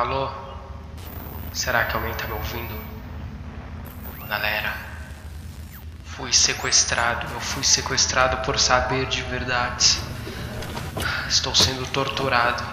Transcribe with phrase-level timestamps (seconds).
[0.00, 0.32] Alô?
[1.52, 2.74] Será que alguém tá me ouvindo?
[4.26, 4.74] Galera,
[6.06, 7.30] fui sequestrado.
[7.30, 10.00] Eu fui sequestrado por saber de verdades.
[11.28, 12.64] Estou sendo torturado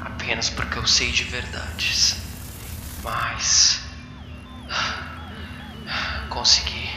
[0.00, 2.16] apenas porque eu sei de verdades.
[3.04, 3.80] Mas
[6.28, 6.90] consegui.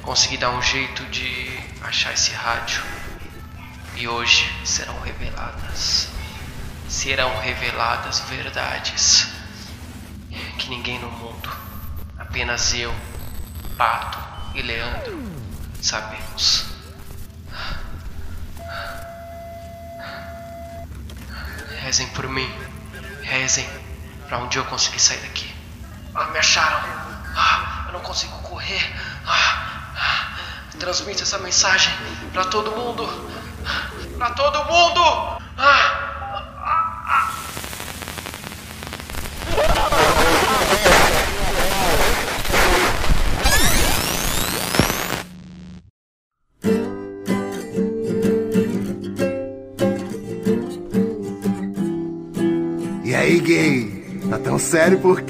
[0.00, 2.82] Consegui dar um jeito de achar esse rádio.
[3.96, 6.13] E hoje serão reveladas.
[6.94, 9.26] Serão reveladas verdades
[10.56, 11.50] que ninguém no mundo,
[12.16, 12.94] apenas eu,
[13.76, 14.16] Pato
[14.54, 15.20] e Leandro,
[15.82, 16.64] sabemos.
[21.80, 22.48] Rezem por mim.
[23.22, 23.68] Rezem
[24.28, 25.52] para dia eu conseguir sair daqui.
[26.14, 26.78] Ah, me acharam.
[27.36, 28.96] Ah, eu não consigo correr.
[29.26, 30.38] Ah,
[30.78, 31.92] transmite essa mensagem
[32.32, 33.04] para todo mundo.
[34.16, 35.33] Para todo mundo.
[54.64, 55.22] Sério por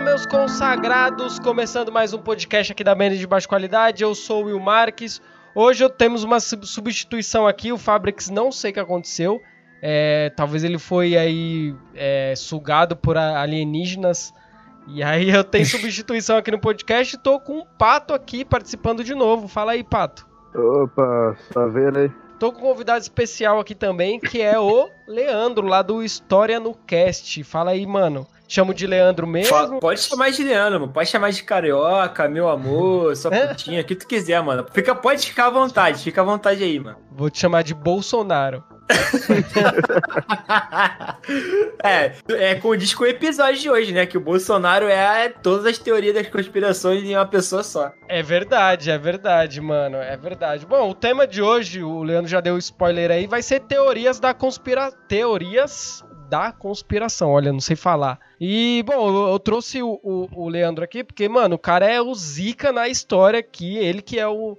[0.00, 1.38] Fala, meus consagrados!
[1.38, 4.02] Começando mais um podcast aqui da Band de Baixa Qualidade.
[4.02, 5.20] Eu sou o Will Marques.
[5.54, 7.70] Hoje temos uma sub- substituição aqui.
[7.70, 9.42] O Fabrix não sei o que aconteceu.
[9.82, 14.32] É, talvez ele foi aí é, sugado por alienígenas.
[14.88, 17.18] E aí eu tenho substituição aqui no podcast.
[17.18, 19.48] Tô com um Pato aqui participando de novo.
[19.48, 20.26] Fala aí, Pato.
[20.54, 22.10] Opa, tá vendo aí?
[22.40, 26.74] Tô com um convidado especial aqui também, que é o Leandro, lá do História no
[26.74, 27.44] Cast.
[27.44, 28.26] Fala aí, mano.
[28.48, 29.78] Chamo de Leandro mesmo.
[29.78, 30.90] Pode chamar de Leandro, mano.
[30.92, 33.46] Pode chamar de carioca, meu amor, sua É?
[33.48, 34.64] putinha, o que tu quiser, mano.
[34.72, 36.96] Fica, pode ficar à vontade, fica à vontade aí, mano.
[37.12, 38.64] Vou te chamar de Bolsonaro.
[41.82, 44.06] É, é condiz com o episódio de hoje, né?
[44.06, 47.92] Que o Bolsonaro é todas as teorias das conspirações em uma pessoa só.
[48.08, 49.96] É verdade, é verdade, mano.
[49.96, 50.66] É verdade.
[50.66, 54.34] Bom, o tema de hoje, o Leandro já deu spoiler aí, vai ser teorias da
[54.34, 54.90] conspira...
[55.08, 57.30] Teorias da conspiração.
[57.32, 58.18] Olha, não sei falar.
[58.40, 62.00] E, bom, eu, eu trouxe o, o- o Leandro aqui porque, mano, o cara é
[62.00, 63.76] o zica na história aqui.
[63.78, 64.56] Ele que é o...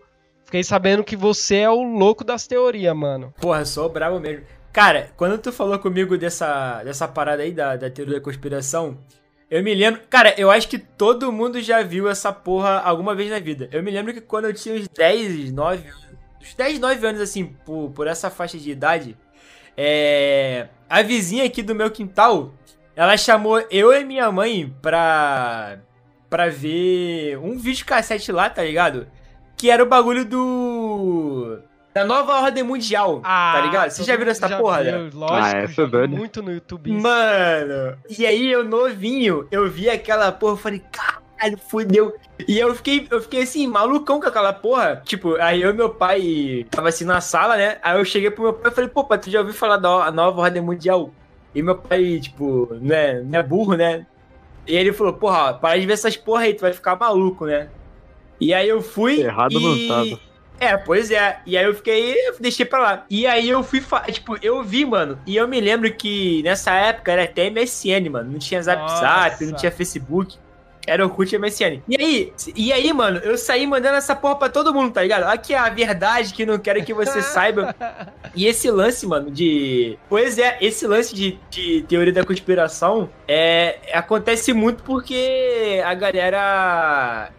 [0.51, 3.33] Fiquei sabendo que você é o louco das teorias, mano.
[3.39, 4.43] Porra, sou bravo mesmo.
[4.73, 8.97] Cara, quando tu falou comigo dessa, dessa parada aí da, da teoria da conspiração,
[9.49, 10.01] eu me lembro.
[10.09, 13.69] Cara, eu acho que todo mundo já viu essa porra alguma vez na vida.
[13.71, 15.89] Eu me lembro que quando eu tinha uns 10, 9
[16.41, 19.17] uns 10, 9 anos, assim, por, por essa faixa de idade,
[19.77, 20.67] é.
[20.89, 22.53] A vizinha aqui do meu quintal,
[22.93, 25.77] ela chamou eu e minha mãe pra.
[26.29, 29.07] pra ver um vídeo cassete lá, tá ligado?
[29.61, 31.59] Que era o bagulho do.
[31.93, 33.91] Da nova ordem mundial, tá ligado?
[33.91, 35.09] Vocês já viram essa porra, né?
[35.13, 36.91] Lógico, Ah, essa já é muito no YouTube.
[36.91, 36.99] isso.
[37.03, 42.15] Mano, e aí eu novinho, eu vi aquela porra, eu falei, caralho, fudeu.
[42.47, 45.03] E eu fiquei, eu fiquei assim, malucão com aquela porra.
[45.05, 47.77] Tipo, aí eu e meu pai tava assim na sala, né?
[47.83, 50.11] Aí eu cheguei pro meu pai e falei, pô, pai, tu já ouviu falar da
[50.11, 51.11] nova ordem mundial?
[51.53, 54.07] E meu pai, tipo, não é, não é burro, né?
[54.65, 57.67] E ele falou, porra, para de ver essas porra aí, tu vai ficar maluco, né?
[58.41, 59.21] E aí eu fui.
[59.21, 59.87] Errado e...
[59.87, 60.19] não tava.
[60.59, 61.39] É, pois é.
[61.45, 63.05] E aí eu fiquei, eu deixei pra lá.
[63.09, 65.17] E aí eu fui, fa- tipo, eu vi, mano.
[65.25, 68.31] E eu me lembro que nessa época era até MSN, mano.
[68.33, 68.99] Não tinha Zap Nossa.
[69.01, 70.37] Zap, não tinha Facebook.
[70.85, 71.81] Era Orkut e MSN.
[71.87, 75.23] E aí, e aí, mano, eu saí mandando essa porra pra todo mundo, tá ligado?
[75.25, 77.75] Aqui é a verdade que não quero que você saiba.
[78.35, 79.97] E esse lance, mano, de.
[80.09, 87.29] Pois é, esse lance de, de teoria da conspiração é, acontece muito porque a galera.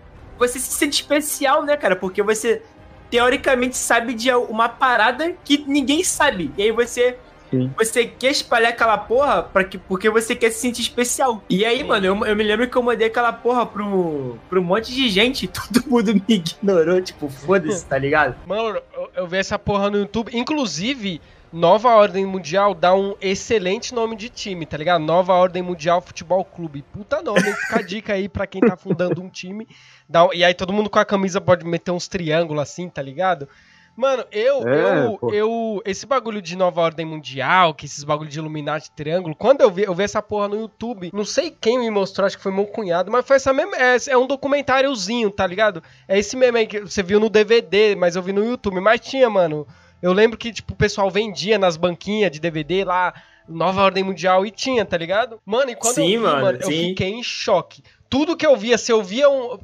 [0.42, 1.94] Você se sente especial, né, cara?
[1.94, 2.62] Porque você
[3.08, 6.50] teoricamente sabe de uma parada que ninguém sabe.
[6.56, 7.16] E aí você.
[7.48, 7.70] Sim.
[7.76, 11.44] Você quer espalhar aquela porra pra que, porque você quer se sentir especial.
[11.50, 14.64] E aí, mano, eu, eu me lembro que eu mandei aquela porra pro, pro um
[14.64, 15.46] monte de gente.
[15.52, 18.34] Todo mundo me ignorou, tipo, foda-se, tá ligado?
[18.46, 20.30] Mano, eu, eu vi essa porra no YouTube.
[20.34, 21.20] Inclusive,
[21.52, 25.02] Nova Ordem Mundial dá um excelente nome de time, tá ligado?
[25.02, 26.82] Nova Ordem Mundial Futebol Clube.
[26.92, 29.68] Puta nome, fica a dica aí pra quem tá fundando um time.
[30.08, 33.46] Dá e aí todo mundo com a camisa pode meter uns triângulos assim, tá ligado?
[33.94, 35.30] Mano, eu, É, eu, pô.
[35.34, 39.70] eu, esse bagulho de nova ordem mundial, que esses bagulho de Illuminati triângulo, quando eu
[39.70, 42.52] vi, eu vi essa porra no YouTube, não sei quem me mostrou, acho que foi
[42.52, 45.82] meu cunhado, mas foi essa mesma, é, é um documentáriozinho, tá ligado?
[46.08, 48.98] É esse meme aí que você viu no DVD, mas eu vi no YouTube, mas
[48.98, 49.66] tinha, mano,
[50.02, 53.14] eu lembro que, tipo, o pessoal vendia nas banquinhas de DVD lá,
[53.48, 55.40] Nova Ordem Mundial, e tinha, tá ligado?
[55.46, 56.88] Mano, e quando Sim, eu vi, mano, eu sim.
[56.88, 57.82] fiquei em choque.
[58.10, 59.58] Tudo que eu via, se eu via um.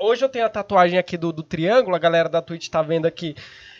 [0.00, 3.06] Hoje eu tenho a tatuagem aqui do, do triângulo, a galera da Twitch tá vendo
[3.06, 3.36] aqui.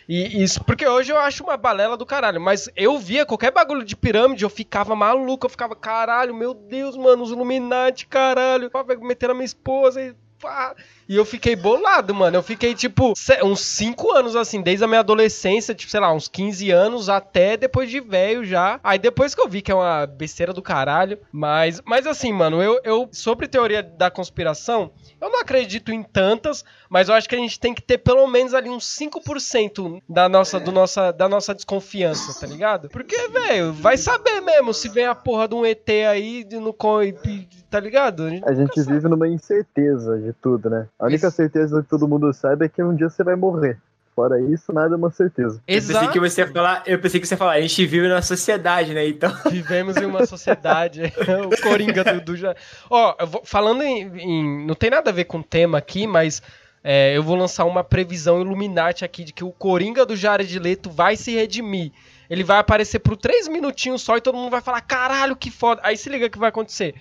[0.07, 3.83] E isso, porque hoje eu acho uma balela do caralho, mas eu via qualquer bagulho
[3.83, 8.69] de pirâmide, eu ficava maluco, eu ficava, caralho, meu Deus, mano, os Illuminati, caralho,
[9.01, 10.15] meter na minha esposa e
[10.45, 10.75] pá.
[11.09, 12.37] E eu fiquei bolado, mano.
[12.37, 13.13] Eu fiquei, tipo,
[13.43, 17.57] uns 5 anos, assim, desde a minha adolescência, tipo, sei lá, uns 15 anos até
[17.57, 18.79] depois de velho já.
[18.83, 21.19] Aí depois que eu vi que é uma besteira do caralho.
[21.31, 26.63] Mas, mas assim, mano, eu, eu sobre teoria da conspiração, eu não acredito em tantas,
[26.89, 30.27] mas eu acho que a gente tem que ter pelo menos ali uns 5% da
[30.27, 32.89] nossa, do nossa, da nossa desconfiança, tá ligado?
[32.89, 36.75] Porque, velho, vai saber mesmo se vem a porra de um ET aí, de, no,
[37.69, 38.23] tá ligado?
[38.23, 40.87] A gente A gente vive numa incerteza de tudo, né?
[40.99, 41.35] A única Isso.
[41.35, 43.79] certeza que todo mundo sabe é que um dia você vai morrer.
[44.15, 45.55] Fora isso, nada é uma certeza.
[45.67, 46.11] Eu pensei Exato.
[46.13, 48.93] que você ia falar, eu pensei que você ia falar, a gente vive na sociedade,
[48.93, 49.05] né?
[49.07, 49.29] Então.
[49.51, 51.01] Vivemos em uma sociedade.
[51.51, 52.55] o Coringa do, do já.
[52.89, 56.07] Ó, eu vou- falando em, em- Não tem nada a ver com o tema aqui,
[56.07, 56.41] mas
[56.81, 60.89] é, eu vou lançar uma previsão Illuminati aqui de que o Coringa do Jared Leto
[60.89, 61.91] vai se redimir.
[62.29, 65.81] Ele vai aparecer por três minutinhos só e todo mundo vai falar: caralho, que foda.
[65.83, 66.95] Aí se liga o que vai acontecer.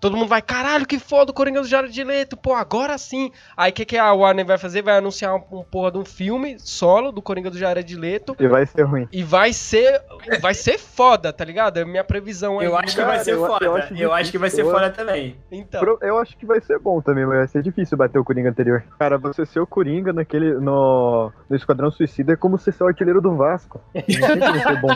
[0.00, 3.30] Todo mundo vai, caralho, que foda o Coringa do Jared Leto, pô, agora sim.
[3.54, 4.80] Aí o que, que a Warner vai fazer?
[4.80, 8.34] Vai anunciar um, um porra de um filme solo do Coringa do Jared Leto.
[8.40, 9.06] E vai ser ruim.
[9.12, 10.00] E vai ser.
[10.40, 11.76] Vai ser foda, tá ligado?
[11.78, 12.66] É a minha previsão aí.
[12.66, 13.64] Eu acho que vai ser eu- foda.
[13.66, 15.36] eu Eu acho acho, que vai ser foda também.
[15.52, 15.98] Então.
[16.00, 18.82] Eu acho que vai ser bom também, mas vai ser difícil bater o Coringa anterior.
[18.98, 22.86] Cara, você ser o Coringa naquele, no, no Esquadrão Suicida é como você ser o
[22.86, 23.80] artilheiro do Vasco.
[23.94, 24.88] Não tem como ser bom.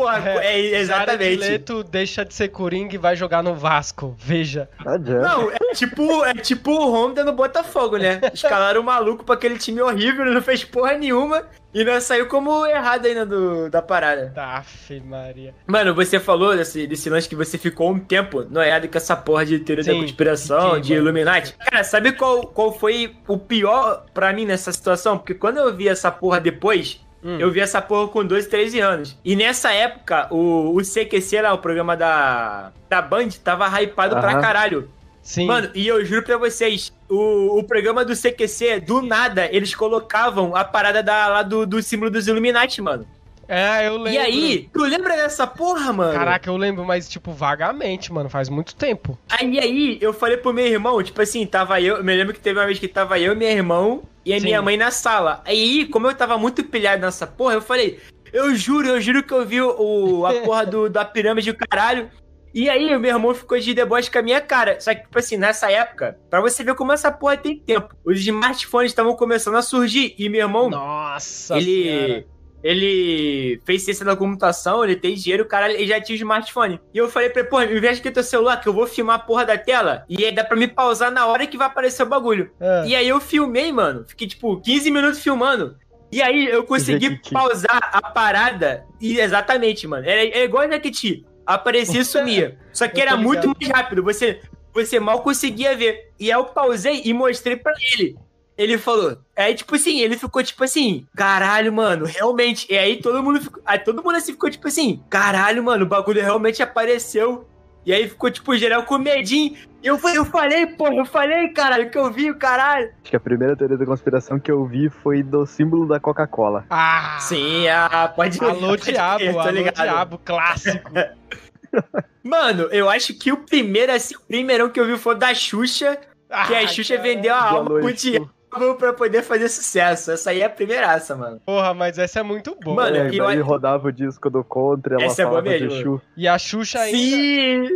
[0.00, 1.36] Porra, é, Jared exatamente.
[1.36, 4.16] Leto deixa de ser Coringa e vai jogar no Vasco.
[4.18, 4.68] Veja.
[4.84, 8.20] Não é tipo, é tipo o Honda no Botafogo, né?
[8.32, 12.26] Escalaram o maluco pra aquele time horrível, ele não fez porra nenhuma e não saiu
[12.26, 14.32] como errado ainda do, da parada.
[14.36, 15.54] Aff, Maria.
[15.66, 19.44] Mano, você falou desse, desse lance que você ficou um tempo noiado com essa porra
[19.44, 21.02] de teoria da conspiração, fiquei, de mano.
[21.04, 21.54] Illuminati.
[21.58, 25.18] Cara, sabe qual, qual foi o pior pra mim nessa situação?
[25.18, 27.38] Porque quando eu vi essa porra depois, Hum.
[27.38, 29.16] eu vi essa porra com 12, 13 anos.
[29.24, 34.32] E nessa época, o, o CQC lá, o programa da, da Band, tava hypado pra
[34.32, 34.40] Aham.
[34.40, 34.90] caralho.
[35.22, 35.46] Sim.
[35.46, 40.56] Mano, e eu juro pra vocês, o, o programa do CQC, do nada, eles colocavam
[40.56, 43.06] a parada da, lá do, do símbolo dos Illuminati, mano.
[43.50, 44.12] É, eu lembro.
[44.12, 46.12] E aí, tu lembra dessa porra, mano?
[46.12, 48.30] Caraca, eu lembro, mas, tipo, vagamente, mano.
[48.30, 49.18] Faz muito tempo.
[49.28, 52.38] Aí, aí, eu falei pro meu irmão, tipo assim, tava eu, eu me lembro que
[52.38, 54.44] teve uma vez que tava eu, meu irmão e a Sim.
[54.44, 55.42] minha mãe na sala.
[55.44, 57.98] Aí, como eu tava muito pilhado nessa porra, eu falei,
[58.32, 62.08] eu juro, eu juro que eu vi o, a porra do, da pirâmide do caralho.
[62.54, 64.80] E aí, o meu irmão ficou de deboche com a minha cara.
[64.80, 68.20] Só que, tipo assim, nessa época, pra você ver como essa porra tem tempo, os
[68.20, 70.14] smartphones estavam começando a surgir.
[70.16, 71.82] E meu irmão, Nossa ele.
[71.82, 72.39] senhora.
[72.62, 76.80] Ele fez ciência da computação, ele tem dinheiro, caralho, ele já tinha smartphone.
[76.92, 79.16] E eu falei pra ele, pô, me veste aqui teu celular que eu vou filmar
[79.16, 82.02] a porra da tela e aí dá pra me pausar na hora que vai aparecer
[82.02, 82.50] o bagulho.
[82.60, 84.04] Ah, E aí eu filmei, mano.
[84.06, 85.76] Fiquei tipo 15 minutos filmando.
[86.12, 87.32] E aí eu consegui Jequiti.
[87.32, 88.84] pausar a parada.
[89.00, 90.04] E exatamente, mano.
[90.08, 91.24] Era, era igual a Jequiti.
[91.46, 92.58] Aparecia e sumia.
[92.72, 94.02] Só que era muito mais rápido.
[94.02, 94.40] Você,
[94.74, 96.10] você mal conseguia ver.
[96.18, 98.16] E aí eu pausei e mostrei pra ele.
[98.56, 99.16] Ele falou.
[99.36, 102.66] Aí, tipo assim, ele ficou tipo assim, caralho, mano, realmente.
[102.70, 103.62] E aí todo mundo ficou.
[103.64, 107.46] Aí todo mundo assim ficou tipo assim, caralho, mano, o bagulho realmente apareceu.
[107.84, 109.56] E aí ficou, tipo, geral com medinho.
[109.82, 112.88] E eu, eu falei, porra, eu falei, caralho, que eu vi, o caralho.
[113.02, 116.66] Acho que a primeira teoria da conspiração que eu vi foi do símbolo da Coca-Cola.
[116.68, 117.16] Ah!
[117.20, 119.74] Sim, ah, pode Alô, pode diabo, tô alô, ligado.
[119.76, 120.90] diabo, clássico.
[122.22, 125.96] Mano, eu acho que o primeiro, assim, o primeirão que eu vi foi da Xuxa,
[125.96, 127.14] que a Ai, Xuxa caralho.
[127.16, 128.22] vendeu a Boa alma pro noite.
[128.58, 130.10] Diabo pra poder fazer sucesso.
[130.10, 131.40] Essa aí é a primeiraça, mano.
[131.46, 132.76] Porra, mas essa é muito boa.
[132.76, 135.58] Mano, É, e eu- Aí rodava o disco do Contra, ela Essa é boa falava
[135.58, 135.82] de mesmo.
[135.82, 136.02] Chu.
[136.16, 136.98] E a Xuxa ainda.
[136.98, 137.68] Sim!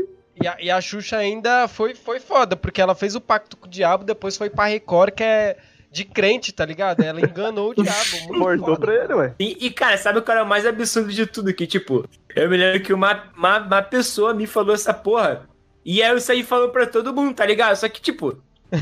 [0.43, 3.67] E a, e a Xuxa ainda foi, foi foda, porque ela fez o pacto com
[3.67, 5.57] o diabo, depois foi pra Record, que é
[5.93, 7.03] de crente, tá ligado?
[7.05, 8.37] Ela enganou o diabo.
[8.37, 9.35] Mortou pra ele, ué.
[9.39, 11.55] E, e, cara, sabe o que era o mais absurdo de tudo?
[11.55, 12.05] Que, tipo,
[12.35, 15.49] eu me lembro que uma, uma, uma pessoa me falou essa porra.
[15.85, 17.77] E aí eu saí falando pra todo mundo, tá ligado?
[17.77, 18.37] Só que, tipo,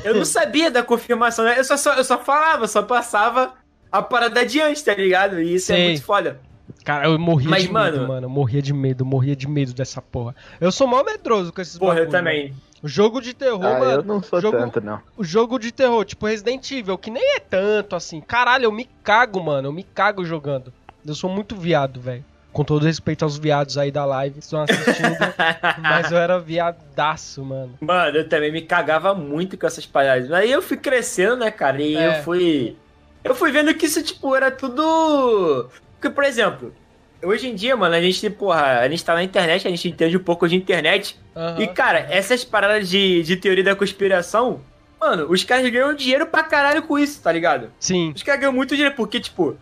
[0.05, 1.59] eu não sabia da confirmação, né?
[1.59, 3.55] Eu só, só- eu só falava, só passava
[3.91, 5.41] a parada adiante, tá ligado?
[5.41, 5.81] E isso Sei.
[5.83, 6.41] é muito foda.
[6.85, 8.25] Cara, eu morria Mas, de medo, mano- mano.
[8.27, 10.35] Eu morria de medo, morria de medo dessa porra.
[10.61, 12.55] Eu sou mal medroso com esses Porra, eu bagulho, também.
[12.83, 14.03] O jogo de terror, Ah, eu mano.
[14.03, 15.01] não sou jogo- tanto, não.
[15.17, 18.21] O jogo de terror, tipo Resident Evil, que nem é tanto assim.
[18.21, 19.69] Caralho, eu me cago, mano.
[19.69, 20.73] Eu me cago jogando.
[21.07, 22.25] Eu sou muito viado, velho.
[22.53, 25.17] Com todo respeito aos viados aí da live que estão assistindo.
[25.81, 27.79] mas eu era viadaço, mano.
[27.81, 30.31] Mano, eu também me cagava muito com essas paradas.
[30.33, 31.81] Aí eu fui crescendo, né, cara?
[31.81, 32.19] E É.
[32.19, 32.77] eu fui.
[33.25, 35.71] Eu fui vendo que isso, tipo, era tudo.
[35.95, 36.75] Porque, por exemplo,
[37.23, 40.17] hoje em dia, mano, a gente, porra, a gente tá na internet, a gente entende
[40.17, 41.19] um pouco de internet.
[41.35, 41.63] Aham.
[41.63, 44.61] E, cara, essas paradas de, de teoria da conspiração,
[45.01, 47.71] mano, os caras ganham dinheiro pra caralho com isso, tá ligado?
[47.79, 48.13] Sim.
[48.15, 49.57] Os caras ganham muito dinheiro, porque, tipo,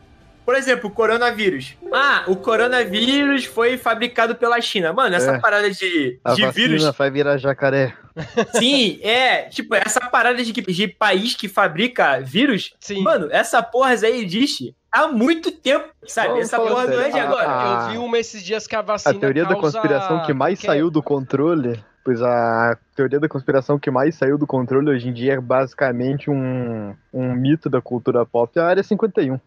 [0.45, 1.77] por exemplo, o coronavírus.
[1.93, 4.93] Ah, o coronavírus foi fabricado pela China.
[4.93, 5.39] Mano, essa É.
[5.39, 6.85] parada de, A de vírus.
[6.97, 7.95] vai virar jacaré.
[8.59, 9.43] Sim, é.
[9.45, 12.75] Tipo, essa parada de, de país que fabrica vírus.
[12.81, 13.03] Sim.
[13.03, 16.29] Mano, essa porra aí existe há muito tempo, sabe?
[16.29, 17.47] Vamos essa porra não é de agora.
[17.49, 20.59] Ah, Eu vi uma esses dias que a A vacina teoria da conspiração que mais
[20.59, 24.91] que é- saiu do controle, pois a teoria da conspiração que mais saiu do controle
[24.91, 29.39] hoje em dia é basicamente um, um mito da cultura pop, é a Área 51.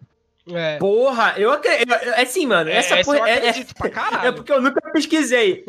[0.52, 0.78] É.
[0.78, 1.94] Porra, eu acredito.
[1.94, 2.70] É assim, mano.
[2.70, 4.28] Essa essa porra eu é, é, acredito pra caralho.
[4.28, 5.64] é porque eu nunca pesquisei.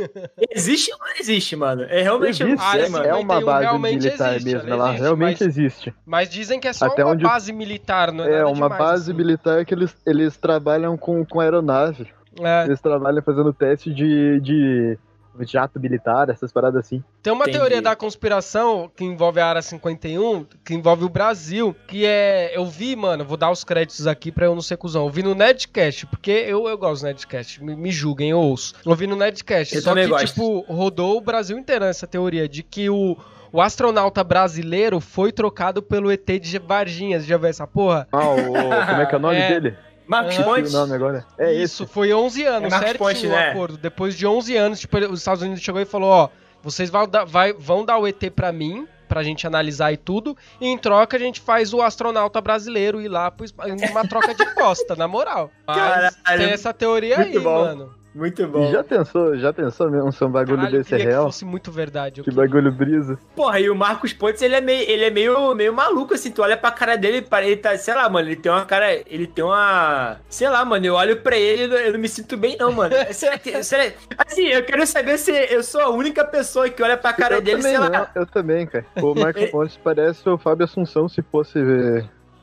[0.51, 1.83] Existe ou não existe, mano?
[1.85, 3.05] É realmente não Existe, sei, é, mano.
[3.05, 5.95] é uma 51 base militar existe, mesmo, ela ela existe, realmente mas- existe.
[6.05, 8.55] Mas dizem que é só Até uma onde- base militar, não é, É nada uma
[8.69, 9.17] demais, base assim.
[9.17, 12.09] militar que eles, eles trabalham com, com aeronave.
[12.43, 12.65] É.
[12.65, 14.99] Eles trabalham fazendo teste de, de
[15.41, 17.03] jato militar, essas paradas assim.
[17.23, 17.59] Tem uma Entendi.
[17.59, 22.57] teoria da conspiração que envolve a Área 51, que envolve o Brasil, que é.
[22.57, 25.05] Eu vi, mano, vou dar os créditos aqui pra eu não ser cuzão.
[25.05, 28.75] Eu vi no Nedcast, porque eu, eu gosto do Nedcast, me, me julguem, eu ouço.
[28.85, 29.75] Eu vi no Nedcast.
[29.75, 30.27] Eu só que, gosto.
[30.27, 33.17] tipo, rodou o Brasil inteiro essa teoria de que o.
[33.53, 37.21] O astronauta brasileiro foi trocado pelo ET de Varginha.
[37.21, 38.09] Você já viu essa porra?
[38.11, 39.49] Ah, o, como é que é o nome É.
[39.49, 39.77] dele?
[40.09, 40.69] Ponte.
[40.69, 41.27] o nome agora.
[41.39, 43.51] É Isso, foi 11 anos, É Marcos certinho Ponte, o né?
[43.51, 43.77] acordo.
[43.79, 46.29] Depois de 11 anos, tipo, os Estados Unidos chegou e falou, ó,
[46.63, 50.37] vocês vão dar, vai- vão dar o ET pra mim, pra gente analisar e tudo,
[50.61, 53.47] e em troca a gente faz o astronauta brasileiro ir lá pro
[53.91, 55.51] uma troca de costa, na moral.
[55.67, 57.65] Mas Caralho, tem essa teoria aí, bom.
[57.65, 57.95] mano.
[58.15, 58.71] Muito bom.
[58.71, 61.27] Já pensou, já pensou mesmo se um bagulho Caralho, eu desse é queria que real?
[61.27, 62.23] fosse muito verdade.
[62.23, 62.47] Que queria.
[62.47, 63.19] bagulho brisa.
[63.35, 66.31] Porra, e o Marcos Pontes, ele é meio, ele é meio, meio maluco, assim.
[66.31, 68.93] Tu olha pra cara dele, para ele tá, sei lá, mano, ele tem uma cara,
[69.07, 72.09] ele tem uma, sei lá, mano, eu olho pra ele, eu não- eu não me
[72.09, 72.95] sinto bem, não, mano.
[73.13, 76.97] Será que, será, assim, eu quero saber se eu sou a única pessoa que olha
[76.97, 77.91] pra cara eu dele, também, sei lá.
[78.15, 78.87] não, eu também, cara.
[79.03, 81.59] O Marcos Pontes parece o Fábio Assunção se fosse,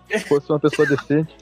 [0.09, 1.33] se fosse uma pessoa decente.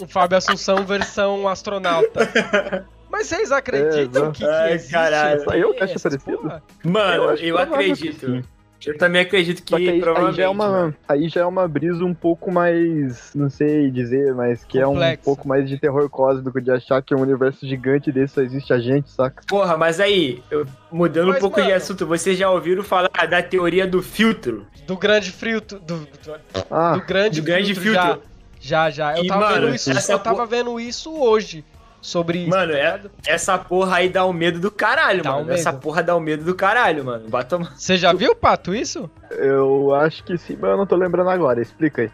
[0.00, 2.86] O Fábio Assunção versão astronauta.
[3.10, 4.92] Mas vocês acreditam É, que, que Ai, existe?
[4.92, 5.40] caralho.
[5.40, 6.38] esse- Aí eu acho essas parecido.
[6.38, 6.62] porra?
[6.84, 8.26] Mano, Eu eu, que acredito.
[8.26, 8.44] sim.
[8.84, 10.36] Eu também acredito que, Só que aí, aí provavelmente.
[10.38, 10.94] já é uma, mano.
[11.08, 14.96] aí já é uma brisa um pouco mais, não sei dizer, mas que é um
[15.22, 18.80] pouco mais de terror cósmico, de achar que um universo gigante desse só existe a
[18.80, 19.40] gente, saca?
[19.46, 23.08] Porra, mas aí, eu- mudando Mas, um pouco de mano- assunto, vocês já ouviram falar
[23.30, 24.66] da teoria do filtro?
[24.84, 25.78] Do grande filtro.
[25.78, 26.34] Do, do,
[26.68, 27.92] Ah, do grande, do grande filtro.
[27.94, 28.31] Já, filtro.
[28.62, 28.88] Já.
[28.90, 29.16] já.
[29.16, 31.64] Eu E, tava, mano, vendo isso, eu tava porra- vendo isso hoje.
[32.00, 32.50] Sobre isso.
[32.50, 35.46] Mano, tá é, essa porra aí dá um medo do caralho, Dá um mano.
[35.46, 35.56] medo.
[35.58, 37.28] Essa porra dá um medo do caralho, mano.
[37.28, 37.70] Bata uma...
[37.76, 39.08] Você já viu, Pato, isso?
[39.30, 42.10] eu acho que sim, mas eu não tô lembrando agora, explica aí.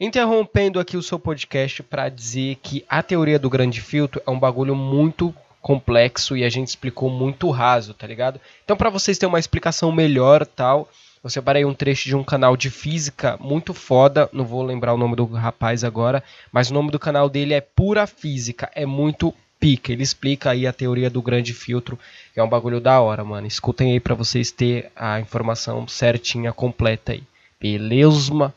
[0.00, 4.38] Interrompendo aqui o seu podcast pra dizer que a teoria do grande filtro é um
[4.38, 8.40] bagulho muito complexo e a gente explicou muito raso, tá ligado?
[8.64, 10.88] Então, pra vocês terem uma explicação melhor, tal,
[11.22, 14.98] eu separei um trecho de um canal de física muito foda, não vou lembrar o
[14.98, 19.34] nome do rapaz agora, mas o nome do canal dele é Pura Física, é muito
[19.60, 19.92] pica.
[19.92, 21.98] Ele explica aí a teoria do grande filtro,
[22.32, 23.46] que é um bagulho da hora, mano.
[23.46, 27.22] Escutem aí pra vocês ter a informação certinha, completa aí.
[27.60, 28.54] Beleza?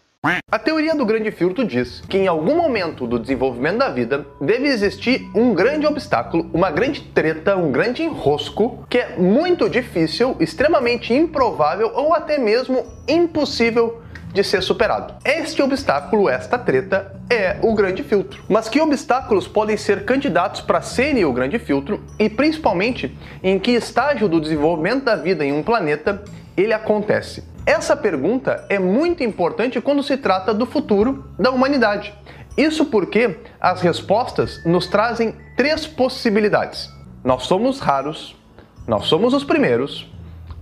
[0.50, 4.70] A teoria do grande filtro diz que em algum momento do desenvolvimento da vida deve
[4.70, 11.14] existir um grande obstáculo, uma grande treta, um grande enrosco que é muito difícil, extremamente
[11.14, 14.02] improvável ou até mesmo impossível
[14.32, 15.16] de ser superado.
[15.26, 18.42] Este obstáculo, esta treta, é o grande filtro.
[18.48, 23.14] Mas que obstáculos podem ser candidatos para serem o grande filtro e principalmente
[23.44, 26.24] em que estágio do desenvolvimento da vida em um planeta
[26.56, 27.52] ele acontece?
[27.66, 32.14] Essa pergunta é muito importante quando se trata do futuro da humanidade.
[32.58, 36.92] Isso porque as respostas nos trazem três possibilidades.
[37.24, 38.36] Nós somos raros,
[38.86, 40.12] nós somos os primeiros,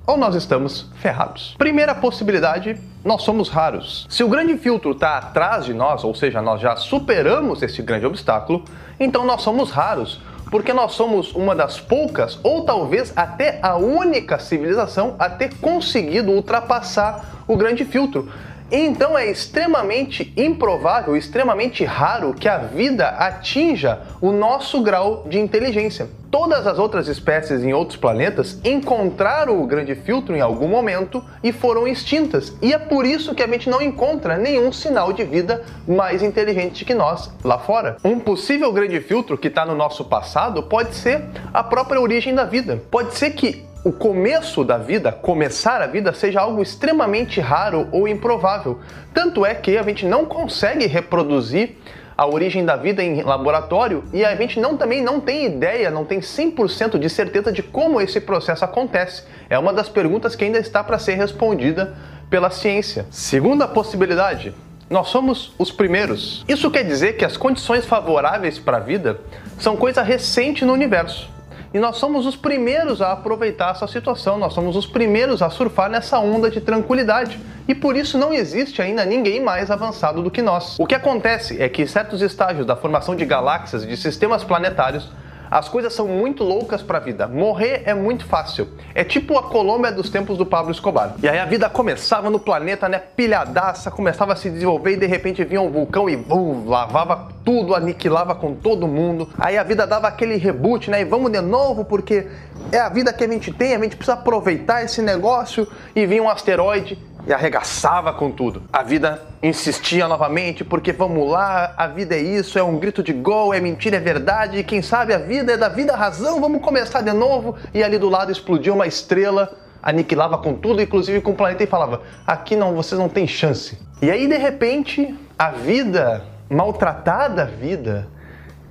[0.05, 1.55] ou nós estamos ferrados.
[1.58, 4.05] Primeira possibilidade, nós somos raros.
[4.08, 8.05] Se o grande filtro está atrás de nós, ou seja, nós já superamos esse grande
[8.05, 8.63] obstáculo,
[9.00, 14.38] então nós somos raros, porque nós somos uma das poucas, ou talvez até a única
[14.38, 18.29] civilização a ter conseguido ultrapassar o grande filtro.
[18.71, 26.07] Então é extremamente improvável, extremamente raro que a vida atinja o nosso grau de inteligência.
[26.31, 31.51] Todas as outras espécies em outros planetas encontraram o grande filtro em algum momento e
[31.51, 32.55] foram extintas.
[32.61, 36.85] E é por isso que a gente não encontra nenhum sinal de vida mais inteligente
[36.85, 37.97] que nós lá fora.
[38.05, 41.21] Um possível grande filtro que está no nosso passado pode ser
[41.53, 42.81] a própria origem da vida.
[42.89, 48.07] Pode ser que o começo da vida, começar a vida, seja algo extremamente raro ou
[48.07, 48.79] improvável.
[49.13, 51.77] Tanto é que a gente não consegue reproduzir
[52.15, 56.05] a origem da vida em laboratório e a gente não, também não tem ideia, não
[56.05, 59.23] tem 100% de certeza de como esse processo acontece.
[59.50, 61.95] É uma das perguntas que ainda está para ser respondida
[62.29, 63.07] pela ciência.
[63.09, 64.53] Segunda possibilidade,
[64.88, 66.45] nós somos os primeiros.
[66.47, 69.19] Isso quer dizer que as condições favoráveis para a vida
[69.57, 71.27] são coisa recente no universo.
[71.73, 75.89] E nós somos os primeiros a aproveitar essa situação, nós somos os primeiros a surfar
[75.89, 77.39] nessa onda de tranquilidade.
[77.65, 80.77] E por isso não existe ainda ninguém mais avançado do que nós.
[80.77, 85.09] O que acontece é que certos estágios da formação de galáxias, de sistemas planetários,
[85.51, 87.27] as coisas são muito loucas para a vida.
[87.27, 88.70] Morrer é muito fácil.
[88.96, 91.15] É tipo a Colômbia dos tempos do Pablo Escobar.
[91.22, 95.05] E aí a vida começava no planeta, né, pilhadaça, começava a se desenvolver e de
[95.05, 99.27] repente vinha um vulcão e bum, lavava tudo, aniquilava com todo mundo.
[99.38, 102.27] Aí a vida dava aquele reboot, né, e vamos de novo porque
[102.72, 106.24] é a vida que a gente tem, a gente precisa aproveitar esse negócio e vinha
[106.24, 108.63] um asteroide e arregaçava com tudo.
[108.71, 113.13] A vida insistia novamente, porque vamos lá, a vida é isso, é um grito de
[113.13, 116.61] gol, é mentira, é verdade, e quem sabe a vida é da vida razão, vamos
[116.61, 117.55] começar de novo.
[117.73, 121.67] E ali do lado explodiu uma estrela, aniquilava com tudo, inclusive com o planeta, e
[121.67, 123.77] falava: aqui não, vocês não têm chance.
[124.01, 128.07] E aí de repente, a vida, maltratada a vida,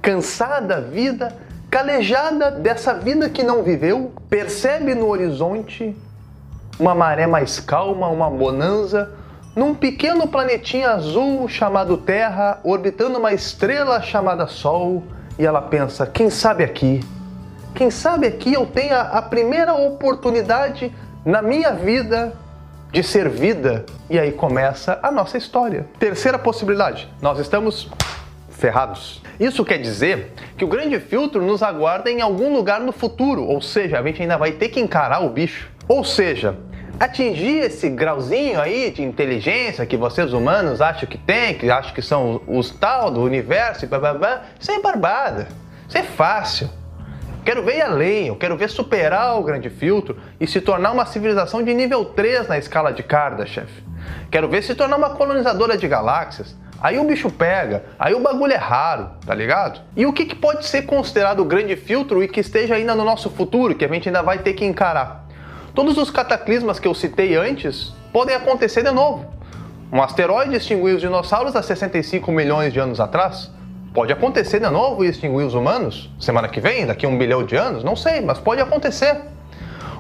[0.02, 1.37] cansada a vida,
[1.71, 5.97] calejada dessa vida que não viveu, percebe no horizonte
[6.81, 9.13] uma maré mais calma, uma bonança,
[9.55, 15.05] num pequeno planetinha azul chamado Terra, orbitando uma estrela chamada Sol,
[15.39, 17.01] e ela pensa: quem sabe aqui?
[17.75, 20.93] Quem sabe aqui eu tenha a primeira oportunidade
[21.25, 22.33] na minha vida
[22.90, 23.85] de ser vida?
[24.09, 25.87] E aí começa a nossa história.
[25.99, 27.90] Terceira possibilidade: nós estamos
[28.49, 29.23] ferrados.
[29.38, 33.61] Isso quer dizer que o grande filtro nos aguarda em algum lugar no futuro, ou
[33.61, 35.71] seja, a gente ainda vai ter que encarar o bicho.
[35.88, 36.57] Ou seja,
[37.01, 42.03] atingir esse grauzinho aí de inteligência que vocês humanos acham que tem, que acham que
[42.03, 45.49] são os tal do universo e blá blá blá, isso é barbada.
[45.89, 46.69] Isso é fácil.
[47.43, 51.63] Quero ver além, eu quero ver superar o grande filtro e se tornar uma civilização
[51.63, 53.71] de nível 3 na escala de Kardashev.
[54.31, 56.55] Quero ver se tornar uma colonizadora de galáxias.
[56.83, 59.81] Aí o bicho pega, aí o bagulho é raro, tá ligado?
[59.97, 63.05] E o que, que pode ser considerado o grande filtro e que esteja ainda no
[63.05, 65.30] nosso futuro, que a gente ainda vai ter que encarar?
[65.74, 69.24] Todos os cataclismas que eu citei antes podem acontecer de novo.
[69.92, 73.50] Um asteroide extinguiu os dinossauros há 65 milhões de anos atrás.
[73.94, 76.11] Pode acontecer de novo e extinguir os humanos?
[76.18, 76.87] Semana que vem?
[76.87, 77.85] Daqui a um bilhão de anos?
[77.85, 79.20] Não sei, mas pode acontecer.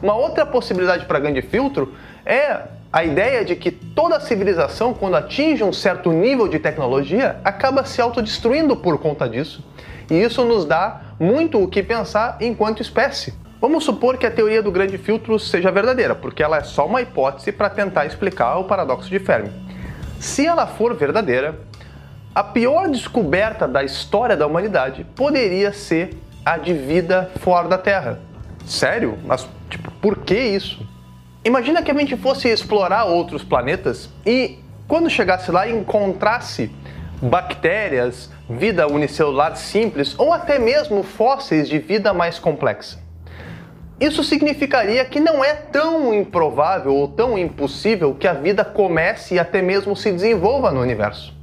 [0.02, 1.94] Uma outra possibilidade para grande filtro
[2.26, 7.84] é a ideia de que toda civilização, quando atinge um certo nível de tecnologia, acaba
[7.84, 9.64] se autodestruindo por conta disso.
[10.10, 13.32] E isso nos dá muito o que pensar enquanto espécie.
[13.60, 17.02] Vamos supor que a teoria do grande filtro seja verdadeira, porque ela é só uma
[17.02, 19.50] hipótese para tentar explicar o paradoxo de Fermi.
[20.18, 21.60] Se ela for verdadeira,
[22.34, 28.18] a pior descoberta da história da humanidade poderia ser a de vida fora da Terra.
[28.64, 29.18] Sério?
[29.26, 30.88] Mas, tipo, por que isso?
[31.44, 36.70] Imagina que a gente fosse explorar outros planetas e, quando chegasse lá, encontrasse
[37.20, 43.09] bactérias, vida unicelular simples ou até mesmo fósseis de vida mais complexa.
[44.00, 49.38] Isso significaria que não é tão improvável ou tão impossível que a vida comece e
[49.38, 51.34] até mesmo se desenvolva no universo.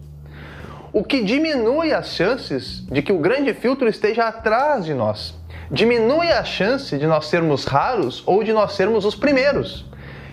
[0.91, 5.35] O que diminui as chances de que o grande filtro esteja atrás de nós.
[5.69, 9.85] Diminui a chance de nós sermos raros ou de nós sermos os primeiros.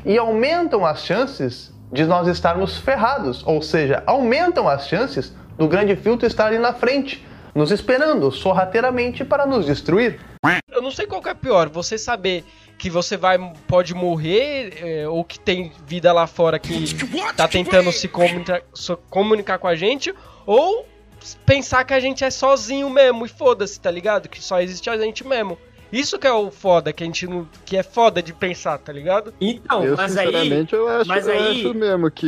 [0.02, 5.94] E aumentam as chances de nós estarmos ferrados, ou seja, aumentam as chances do grande
[5.94, 10.18] filtro estar ali na frente, nos esperando sorrateiramente para nos destruir.
[10.70, 12.44] Eu não sei qual que é pior, você saber
[12.76, 13.38] que você vai
[13.68, 16.86] pode morrer é, ou que tem vida lá fora que
[17.36, 20.12] tá tentando se comunicar, se comunicar com a gente,
[20.44, 20.84] ou
[21.46, 24.28] pensar que a gente é sozinho mesmo e foda-se, tá ligado?
[24.28, 25.56] Que só existe a gente mesmo.
[25.92, 27.46] Isso que é o foda, que a gente não.
[27.64, 29.32] que é foda de pensar, tá ligado?
[29.40, 30.26] Então, eu, mas aí.
[30.26, 32.26] sinceramente, eu, acho, mas eu aí- acho mesmo que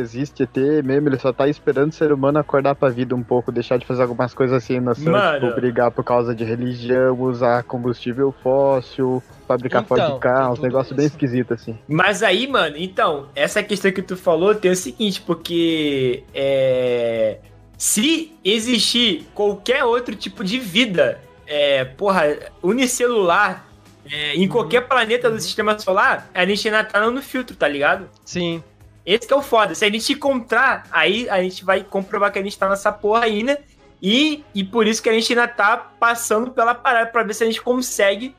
[0.00, 3.52] existe ET mesmo, ele só tá esperando o ser humano acordar pra vida um pouco,
[3.52, 5.40] deixar de fazer algumas coisas assim, noção, Mano.
[5.48, 10.64] tipo, brigar por causa de religião, usar combustível fóssil, fabricar Então, fora de carro, tudo
[10.64, 11.14] negócio bem isso.
[11.14, 11.78] esquisito, assim.
[11.86, 17.38] Mas aí, mano, então, essa questão que tu falou tem o seguinte, porque é,
[17.78, 22.24] se existir qualquer outro tipo de vida, é, porra,
[22.62, 23.66] unicelular,
[24.10, 28.08] é, em qualquer planeta do sistema solar, a gente ainda tá no filtro, tá ligado?
[28.24, 28.62] Sim.
[29.04, 29.74] Esse que é o foda.
[29.74, 33.24] Se a gente encontrar, aí a gente vai comprovar que a gente tá nessa porra
[33.24, 33.60] ainda.
[34.00, 37.42] E, e por isso que a gente ainda tá passando pela parada pra ver se
[37.42, 38.34] a gente consegue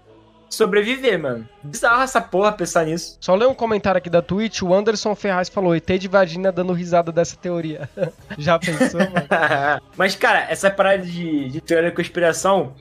[0.50, 1.48] sobreviver, mano.
[1.64, 3.18] Bizarro essa porra pensar nisso.
[3.20, 6.74] Só ler um comentário aqui da Twitch, o Anderson Ferraz falou, ET de vagina dando
[6.74, 7.90] risada dessa teoria.
[8.38, 9.28] Já pensou, mano?
[9.98, 12.74] Mas, cara, essa parada de, de teoria da conspiração.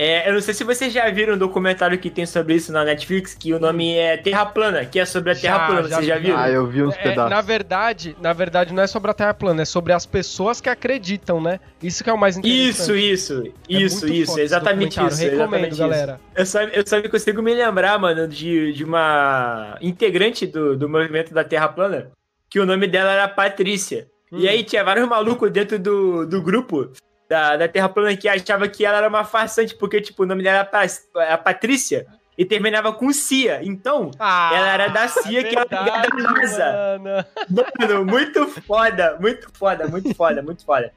[0.00, 2.84] É, eu não sei se vocês já viram um documentário que tem sobre isso na
[2.84, 5.88] Netflix, que o nome é Terra Plana, que é sobre a Já, Terra Plana.
[5.88, 6.22] já Vocês já vi.
[6.26, 6.38] viram?
[6.38, 7.30] Ah, eu vi uns É, pedaços.
[7.30, 10.68] na verdade, na verdade não é sobre a Terra plana, é sobre as pessoas que
[10.68, 11.58] acreditam, né?
[11.82, 12.68] Isso que é o mais interessante.
[12.70, 15.20] Isso, isso, É isso, isso, exatamente isso.
[15.20, 15.80] Recomendo, exatamente isso.
[15.80, 16.20] galera.
[16.36, 20.88] Eu só, eu só me consigo me lembrar, mano, de, de uma integrante do, do
[20.88, 22.12] movimento da Terra Plana,
[22.48, 24.06] que o nome dela era Patrícia.
[24.30, 24.38] Hum.
[24.38, 26.92] E aí tinha vários malucos dentro do, do grupo
[27.28, 30.42] da, da Terra Plana que achava que ela era uma farsante, porque, tipo, o nome
[30.42, 33.60] dela era a Patrícia e terminava com Cia.
[33.62, 37.00] Então, Ah, ela era da CIA, que é ligada à NASA.
[37.02, 37.24] mano.
[37.78, 40.92] Mano, muito foda, muito foda, muito foda, muito foda.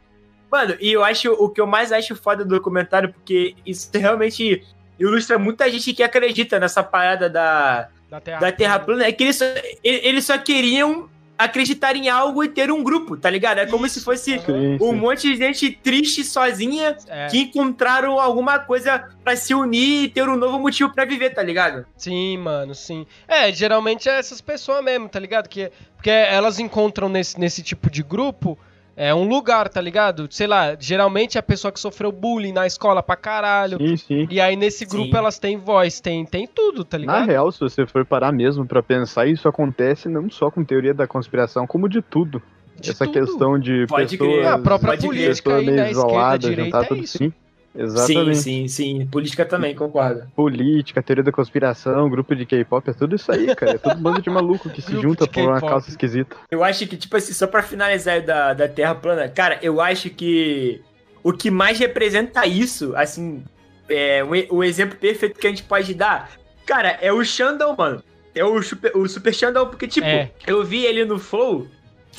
[0.52, 4.64] Mano, e eu acho o que eu mais acho foda do documentário, porque isso realmente
[5.00, 9.24] ilustra muita gente que acredita nessa parada da, Da Terra, da Terra plana, é que
[9.24, 9.46] eles só,
[9.84, 11.10] eles só queriam
[11.44, 13.60] acreditar em algo e ter um grupo, tá ligado?
[13.60, 14.96] É como se fosse Sim, um sim.
[14.96, 20.28] monte de gente triste sozinha É, que encontraram alguma coisa pra se unir e ter
[20.28, 21.86] um novo motivo pra viver, tá ligado?
[21.98, 23.06] Sim, mano, sim.
[23.28, 25.48] É, geralmente é essas pessoas mesmo, tá ligado?
[25.48, 28.58] Que, porque elas encontram nesse, nesse tipo de grupo
[29.04, 30.28] é um lugar, tá ligado?
[30.30, 33.78] Sei lá, geralmente é a pessoa que sofreu bullying na escola pra caralho.
[33.80, 34.28] Sim, sim.
[34.30, 35.18] E aí nesse grupo Sim.
[35.18, 37.26] elas têm voz, tem, tem tudo, tá Na ligado?
[37.26, 41.08] real, se você for parar mesmo pra pensar, isso acontece não só com teoria da
[41.08, 42.42] conspiração, como de tudo.
[42.80, 43.14] De Essa tudo.
[43.14, 44.46] questão de Pode pessoas, crer.
[44.48, 45.92] Ah, a própria Pode política aí, meio né?
[45.92, 47.18] Esquerda, isoladas, direita, juntar é tudo isso.
[47.18, 47.34] assim.
[47.76, 48.36] Exatamente.
[48.38, 49.06] Sim, sim, sim.
[49.08, 50.24] Política também, concordo.
[50.36, 53.74] Política, teoria da conspiração, grupo de K-pop, é tudo isso aí, cara.
[53.74, 56.36] É tudo bando de maluco que se junta por uma causa esquisita.
[56.50, 60.10] Eu acho que, tipo assim, só pra finalizar da, da Terra plana, cara, eu acho
[60.10, 60.82] que
[61.24, 63.44] o que mais representa isso, assim,
[63.88, 66.32] é o, o exemplo perfeito que a gente pode dar,
[66.66, 68.04] cara, é o Xandão, mano.
[68.34, 70.32] É o super, o super Xandão, porque, tipo, É.
[70.48, 71.68] eu vi ele no Flow.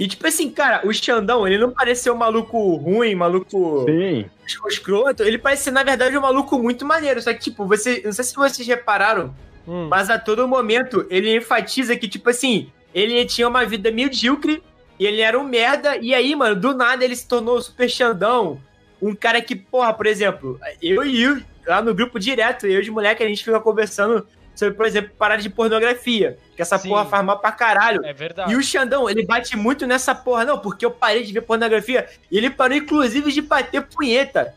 [0.01, 4.25] E, tipo assim, cara, o Xandão, ele não parece ser um maluco ruim, maluco Sim.
[4.69, 5.23] escroto.
[5.23, 7.21] Ele parece ser, na verdade, um maluco muito maneiro.
[7.21, 8.01] Só que, tipo, você.
[8.05, 9.35] Não sei se vocês repararam,
[9.69, 9.89] Hum.
[9.89, 14.63] mas a todo momento ele enfatiza que, tipo assim, ele tinha uma vida medíocre
[14.99, 15.97] e ele era um merda.
[15.99, 18.61] E aí, mano, do nada ele se tornou super Xandão.
[19.01, 22.91] Um cara que, porra, por exemplo, eu e o lá no grupo direto, eu de
[22.91, 26.39] moleque, a gente fica conversando sobre, por exemplo, parar de pornografia.
[26.55, 26.89] Que essa Sim.
[26.91, 28.05] porra faz mal pra caralho.
[28.05, 28.53] É verdade.
[28.53, 32.07] E o Xandão, ele bate muito nessa porra, não, porque eu parei de ver pornografia.
[32.31, 34.55] E ele parou, inclusive, de bater punheta.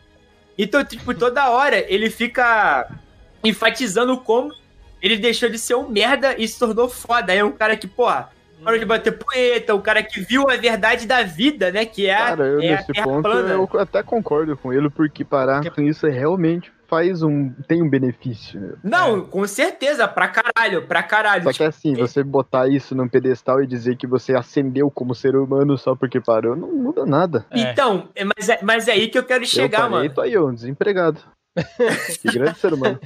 [0.58, 2.90] Então, tipo, toda hora ele fica
[3.44, 4.52] enfatizando como
[5.02, 7.32] ele deixou de ser um merda e se tornou foda.
[7.32, 8.30] Aí é um cara que, porra,
[8.64, 11.86] parou de bater punheta, o cara que viu a verdade da vida, né?
[11.86, 13.50] Que é, Cara, eu é a nesse terra ponto plana.
[13.54, 17.50] eu até concordo com ele, porque parar Porque- com isso realmente faz um.
[17.68, 18.60] tem um benefício.
[18.60, 18.74] né?
[18.84, 21.44] Não, com certeza, pra caralho, pra caralho.
[21.44, 25.36] Só que assim, você botar isso num pedestal e dizer que você ascendeu como ser
[25.36, 27.46] humano só porque parou, não muda nada.
[27.52, 27.72] É.
[27.72, 30.14] Então, é- mas é, mas é aí que eu quero chegar, eu parei, mano.
[30.14, 31.20] tô aí, eu, um desempregado.
[32.22, 33.00] que grande ser humano.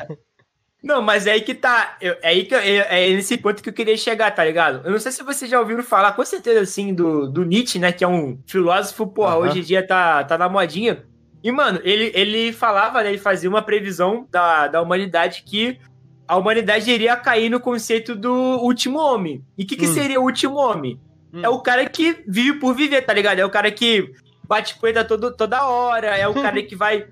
[0.81, 1.97] Não, mas é aí que tá.
[2.01, 4.81] eu- é aí que eu- é, é nesse ponto que eu queria chegar, tá ligado?
[4.85, 7.91] Eu não sei se vocês já ouviram falar, com certeza, assim, do, do Nietzsche, né?
[7.91, 11.03] Que é um filósofo, porra, hoje em dia tá, tá na modinha.
[11.43, 13.09] E, mano, ele, ele falava, né?
[13.09, 15.79] Ele fazia uma previsão da, da humanidade que
[16.27, 19.43] a humanidade iria cair no conceito do último homem.
[19.57, 19.93] E o que, que Hum.
[19.93, 20.99] seria o último homem?
[21.33, 21.41] Hum.
[21.43, 23.39] É o cara que vive por viver, tá ligado?
[23.39, 24.13] É o cara que
[24.47, 27.07] bate coisa todo, toda hora, é o cara que vai.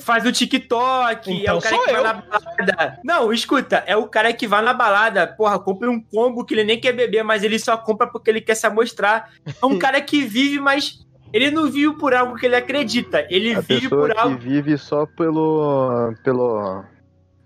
[0.00, 1.94] Faz o TikTok, é Então o cara sou que eu.
[1.94, 3.00] vai na balada.
[3.04, 6.64] Não, escuta, é o cara que vai na balada, porra, compra um combo que ele
[6.64, 9.30] nem quer beber, mas ele só compra porque ele quer se amostrar.
[9.44, 13.26] É um cara que vive, mas ele não vive por algo que ele acredita.
[13.30, 14.36] Ele A vive por que algo.
[14.36, 16.12] vive só pelo.
[16.24, 16.84] pelo.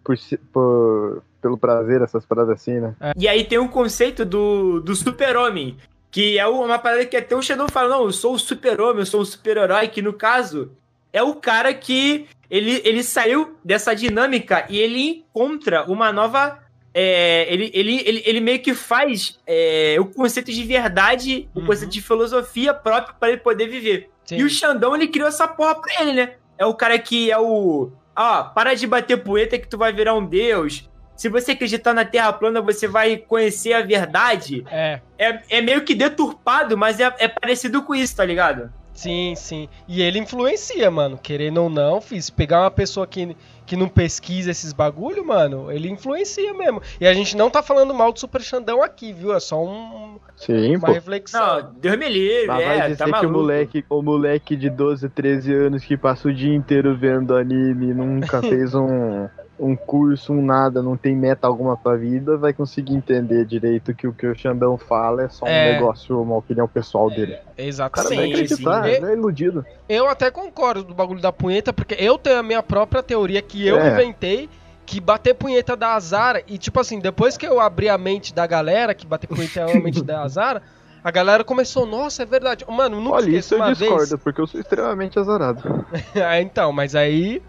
[0.04, 0.16] por,
[0.52, 2.94] por- pelo prazer, essas paradas assim, né?
[3.16, 5.76] E aí tem um conceito do, do super-homem,
[6.08, 9.06] que é uma parada que até o Shadow fala, não, eu sou o super-homem, eu
[9.06, 10.70] sou o super-herói, que no caso
[11.12, 16.58] é o cara que ele, ele saiu dessa dinâmica e ele encontra uma nova.
[16.94, 21.66] É, ele, ele, ele, ele meio que faz é, o conceito de verdade, o Uhum.
[21.66, 24.10] conceito de filosofia próprio para ele poder viver.
[24.24, 24.36] Sim.
[24.36, 26.34] E o Xandão, ele criou essa porra pra ele, né?
[26.58, 27.90] É o cara que é o.
[28.14, 30.88] Ó, para de bater poeta que tu vai virar um deus.
[31.16, 34.64] Se você acreditar na Terra plana, você vai conhecer a verdade.
[34.70, 38.72] É, É, é meio que deturpado, mas é, é parecido com isso, tá ligado?
[38.94, 39.68] sim, sim.
[39.88, 41.18] E ele influencia, mano.
[41.20, 42.28] Querendo ou não, fiz.
[42.28, 43.34] Pegar uma pessoa que,
[43.66, 46.82] que não pesquisa esses bagulho, mano, ele influencia mesmo.
[47.00, 49.34] E a gente não tá falando mal do Super Xandão aqui, viu?
[49.34, 50.92] É só um, Sim, uma pô.
[50.92, 51.62] reflexão.
[51.62, 53.32] Não, Deus me livre, Mas vai é, dizer tá que maluco.
[53.32, 57.94] o moleque, o moleque de 12, 13 anos que passa o dia inteiro vendo anime,
[57.94, 62.94] nunca fez um, um curso, um nada, não tem meta alguma pra vida, vai conseguir
[62.94, 65.72] entender direito que o que o Xandão fala é só um É.
[65.74, 67.34] negócio, uma opinião pessoal dele.
[67.34, 68.16] O cara Exatamente.
[68.16, 69.64] vai Sim, acreditar, é iludido.
[69.88, 73.66] Eu até concordo do bagulho da punheta, porque eu tenho a minha própria teoria que
[73.66, 73.92] eu É.
[73.92, 74.48] inventei,
[74.84, 78.46] que bater punheta da azar, e tipo assim, depois que eu abri a mente da
[78.46, 80.60] galera, que bater punheta é a mente da azar,
[81.04, 82.64] a galera começou, nossa, é verdade.
[82.68, 84.22] Mano, nunca Olha, esqueço isso eu discordo, vez.
[84.22, 85.86] porque eu sou extremamente azarado.
[86.16, 87.42] Ah, então, mas aí,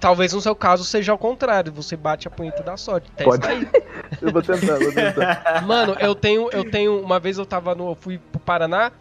[0.00, 3.10] talvez no seu caso seja ao contrário, você bate a punheta da sorte.
[3.12, 3.46] Testa Pode.
[3.46, 3.68] aí.
[4.20, 5.62] Eu vou tentar, vou tentar.
[5.66, 7.00] Mano, eu tenho, eu tenho.
[7.00, 7.90] Uma vez eu tava no.
[7.90, 8.92] Eu fui pro Paraná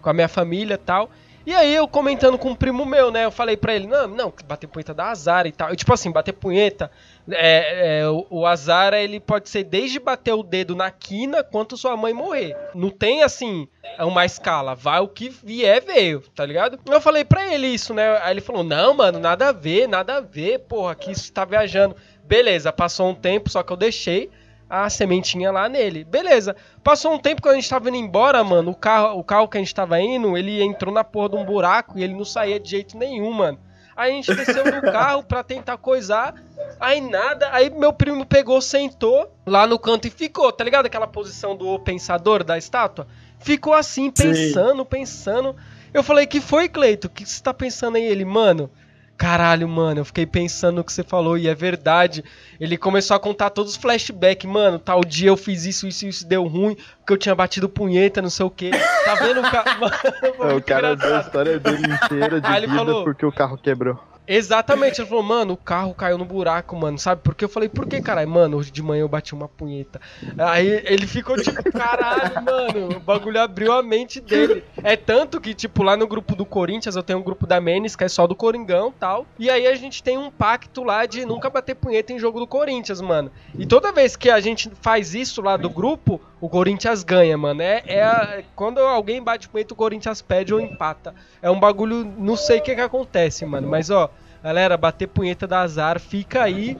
[0.00, 1.10] com a minha família e tal.
[1.46, 3.24] E aí eu comentando com um primo meu, né?
[3.24, 5.72] Eu falei pra ele, não, não, bater punheta dá azar e tal.
[5.72, 6.90] E, tipo assim, bater punheta,
[7.30, 11.76] é, é, o, o azar ele pode ser desde bater o dedo na quina quanto
[11.76, 12.56] sua mãe morrer.
[12.74, 13.68] Não tem assim
[14.00, 16.80] uma escala, vai o que vier, veio, tá ligado?
[16.84, 18.18] Eu falei pra ele isso, né?
[18.22, 21.44] Aí ele falou, não, mano, nada a ver, nada a ver, porra, que isso tá
[21.44, 21.94] viajando.
[22.24, 24.32] Beleza, passou um tempo, só que eu deixei
[24.68, 26.04] a sementinha lá nele.
[26.04, 26.56] Beleza.
[26.82, 28.72] Passou um tempo quando a gente tava indo embora, mano.
[28.72, 31.44] O carro, o carro que a gente tava indo, ele entrou na porra de um
[31.44, 33.58] buraco e ele não saía de jeito nenhum, mano.
[33.96, 36.34] Aí a gente desceu do carro pra tentar coisar.
[36.78, 37.48] Aí nada.
[37.52, 40.86] Aí meu primo pegou, sentou lá no canto e ficou, tá ligado?
[40.86, 43.06] Aquela posição do pensador da estátua.
[43.38, 45.56] Ficou assim, pensando, pensando.
[45.94, 47.06] Eu falei, que foi, Cleito?
[47.06, 48.04] O que você tá pensando aí?
[48.04, 48.70] Ele, mano.
[49.16, 52.22] Caralho, mano, eu fiquei pensando no que você falou e é verdade.
[52.60, 54.48] Ele começou a contar todos os flashbacks.
[54.48, 58.20] Mano, tal dia eu fiz isso, isso, isso deu ruim, porque eu tinha batido punheta,
[58.20, 58.70] não sei o que.
[58.70, 59.74] Tá vendo, cara?
[59.80, 59.94] Mano,
[60.36, 61.24] foi É, o cara deu a engraçado.
[61.26, 63.98] história dele inteira de Aí vida falou- porque o carro quebrou.
[64.28, 67.20] Exatamente, ele falou, mano, o carro caiu no buraco, mano, sabe?
[67.22, 68.28] Porque eu falei, por que, caralho?
[68.28, 70.00] Mano, hoje de manhã eu bati uma punheta.
[70.36, 74.64] Aí ele ficou tipo, caralho, mano, o bagulho abriu a mente dele.
[74.82, 77.94] É tanto que, tipo, lá no grupo do Corinthians, eu tenho um grupo da Menes,
[77.94, 79.26] que é só do Coringão tal.
[79.38, 82.46] E aí a gente tem um pacto lá de nunca bater punheta em jogo do
[82.46, 83.30] Corinthians, mano.
[83.58, 87.62] E toda vez que a gente faz isso lá do grupo, o Corinthians ganha, mano.
[87.62, 91.14] É, é a- quando alguém bate punheta, o Corinthians pede ou empata.
[91.40, 93.68] É um bagulho, não sei o que que acontece, mano.
[93.68, 94.10] Mas, ó,
[94.46, 96.76] galera, bater punheta da azar, fica aí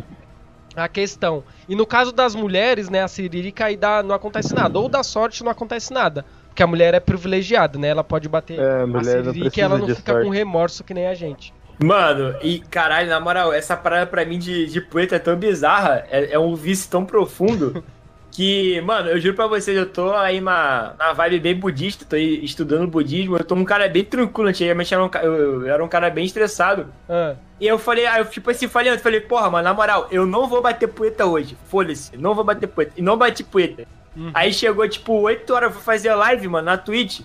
[0.74, 1.42] a questão.
[1.68, 4.79] E no caso das mulheres, né, a Siririca aí dá, não acontece nada.
[4.79, 6.24] Ou da sorte não acontece nada.
[6.48, 7.88] Porque a mulher é privilegiada, né?
[7.88, 10.26] Ela pode bater É, a a mulher Siririca e ela não fica sorte.
[10.26, 11.52] com remorso que nem a gente.
[11.83, 16.07] Mano, e caralho, na moral, essa parada pra mim de, de poeta é tão bizarra,
[16.11, 17.85] é, é um vício tão profundo,
[18.37, 22.16] que, mano, eu juro pra vocês, eu tô aí na, na vibe bem budista, tô
[22.16, 25.72] aí estudando budismo, eu tô um cara bem tranquilo, antigamente eu era um, eu, eu
[25.72, 26.92] era um cara bem estressado.
[27.09, 30.07] Ah, E eu falei, aí eu tipo assim, falei, eu falei, porra, mano, na moral,
[30.11, 33.87] eu não vou bater poeta hoje, foda-se, não vou bater poeta, e não bati poeta.
[34.14, 34.31] Uhum.
[34.35, 37.20] Aí chegou, tipo, 8 horas, eu fui fazer live, mano, na Twitch.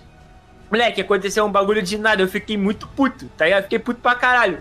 [0.70, 3.64] Moleque, aconteceu um bagulho de nada, eu fiquei muito puto, tá ligado?
[3.64, 4.60] Fiquei puto pra caralho.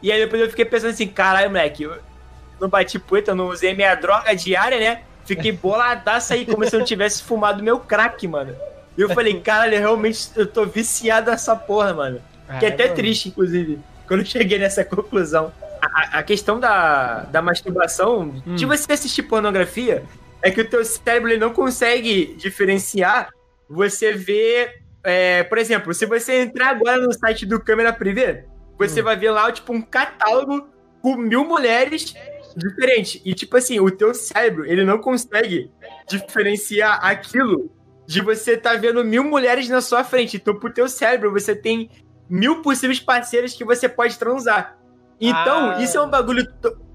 [0.00, 1.98] E aí depois eu fiquei pensando assim, caralho, moleque, eu
[2.60, 5.02] não bati poeta, eu não usei minha droga diária, né?
[5.36, 8.54] Fiquei boladaço aí, como se eu não tivesse fumado meu crack, mano.
[8.98, 12.20] E eu falei, caralho, eu realmente eu tô viciado nessa porra, mano.
[12.58, 12.96] Que é até mano.
[12.96, 15.52] triste, inclusive, quando eu cheguei nessa conclusão.
[15.80, 18.54] A, a- questão da, da masturbação, Hum.
[18.56, 20.02] de você assistir pornografia,
[20.42, 23.30] é que o teu cérebro ele não consegue diferenciar.
[23.68, 28.44] Você vê, é, por exemplo, se você entrar agora no site do Câmera Privé,
[28.78, 29.04] você Hum.
[29.04, 30.68] vai ver lá, tipo, um catálogo
[31.00, 32.14] com mil mulheres
[32.56, 33.20] diferentes.
[33.24, 35.70] E, tipo assim, o teu cérebro, ele não consegue
[36.08, 37.70] diferenciar aquilo
[38.06, 40.36] de você tá vendo mil mulheres na sua frente.
[40.36, 41.88] Então, pro teu cérebro, você tem
[42.28, 44.76] mil possíveis parceiros que você pode transar.
[45.20, 45.82] Então, Ah.
[45.82, 46.46] isso é um bagulho.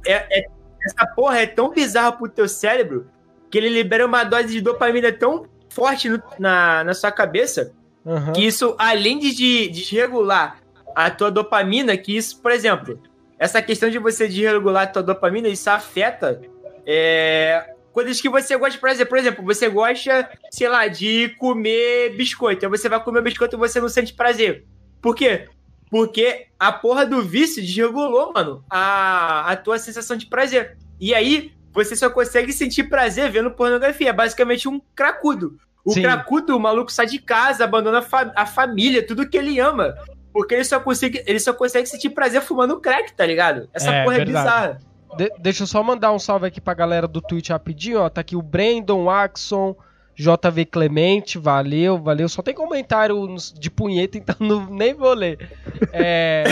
[0.06, 0.46] É, é-
[0.86, 3.08] essa porra é tão bizarra pro teu cérebro
[3.50, 7.74] que ele libera uma dose de dopamina tão forte no- na, na sua cabeça
[8.06, 8.34] Aham.
[8.34, 10.58] que isso, além de de- desregular
[10.96, 13.02] a tua dopamina, que isso, por exemplo,
[13.38, 16.42] essa questão de você desregular a tua dopamina, isso afeta
[16.86, 22.16] é, coisas que você gosta, por exemplo, por exemplo, você gosta, sei lá, de comer
[22.16, 22.66] biscoito.
[22.66, 24.66] Aí você vai comer biscoito e você não sente prazer.
[25.02, 25.48] Por quê?
[25.90, 30.78] Porque a porra do vício desregulou, mano, a, a tua sensação de prazer.
[31.00, 34.10] E aí, você só consegue sentir prazer vendo pornografia.
[34.10, 35.58] É basicamente um cracudo.
[35.84, 36.02] O Sim.
[36.02, 39.94] cracudo, o maluco sai de casa, abandona a, fa- a família, tudo que ele ama.
[40.36, 43.70] Porque ele só, consegue, ele só consegue sentir prazer fumando crack, tá ligado?
[43.74, 44.46] Essa É, porra é verdade.
[44.46, 44.80] bizarra.
[45.16, 48.10] De- deixa eu só mandar um salve aqui pra galera do Twitch rapidinho, ó.
[48.10, 49.74] Tá aqui o Brandon, Axon,
[50.14, 52.28] JV Clemente, valeu, valeu.
[52.28, 53.26] Só tem comentário
[53.58, 55.50] de punheta, então não, nem vou ler.
[55.94, 56.44] É,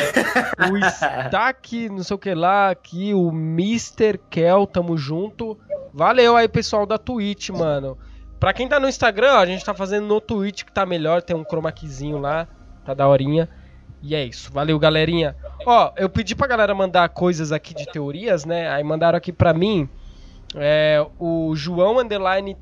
[0.71, 4.17] o Stack, não sei o que lá, aqui, o Mr.
[4.29, 5.57] Kel, tamo junto.
[5.93, 7.97] Valeu aí, pessoal da Twitch, mano.
[8.39, 11.21] Pra quem tá no Instagram, ó, a gente tá fazendo no Twitch que tá melhor,
[11.21, 12.47] tem um chroma keyzinho lá,
[12.85, 13.49] tá daorinha.
[14.05, 15.33] E é isso, valeu galerinha.
[15.65, 18.69] Ó, eu pedi pra galera mandar coisas aqui de teorias, né?
[18.69, 19.87] Aí mandaram aqui pra mim
[20.55, 22.57] é, o João Underline.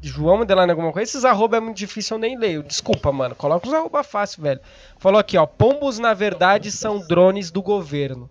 [0.00, 1.10] João Underline alguma coisa.
[1.10, 2.62] Esses arroba é muito difícil, eu nem leio.
[2.62, 3.34] Desculpa, mano.
[3.34, 4.60] Coloca os arroba fácil, velho.
[4.96, 5.44] Falou aqui, ó.
[5.44, 8.30] Pombos, na verdade, são drones do governo.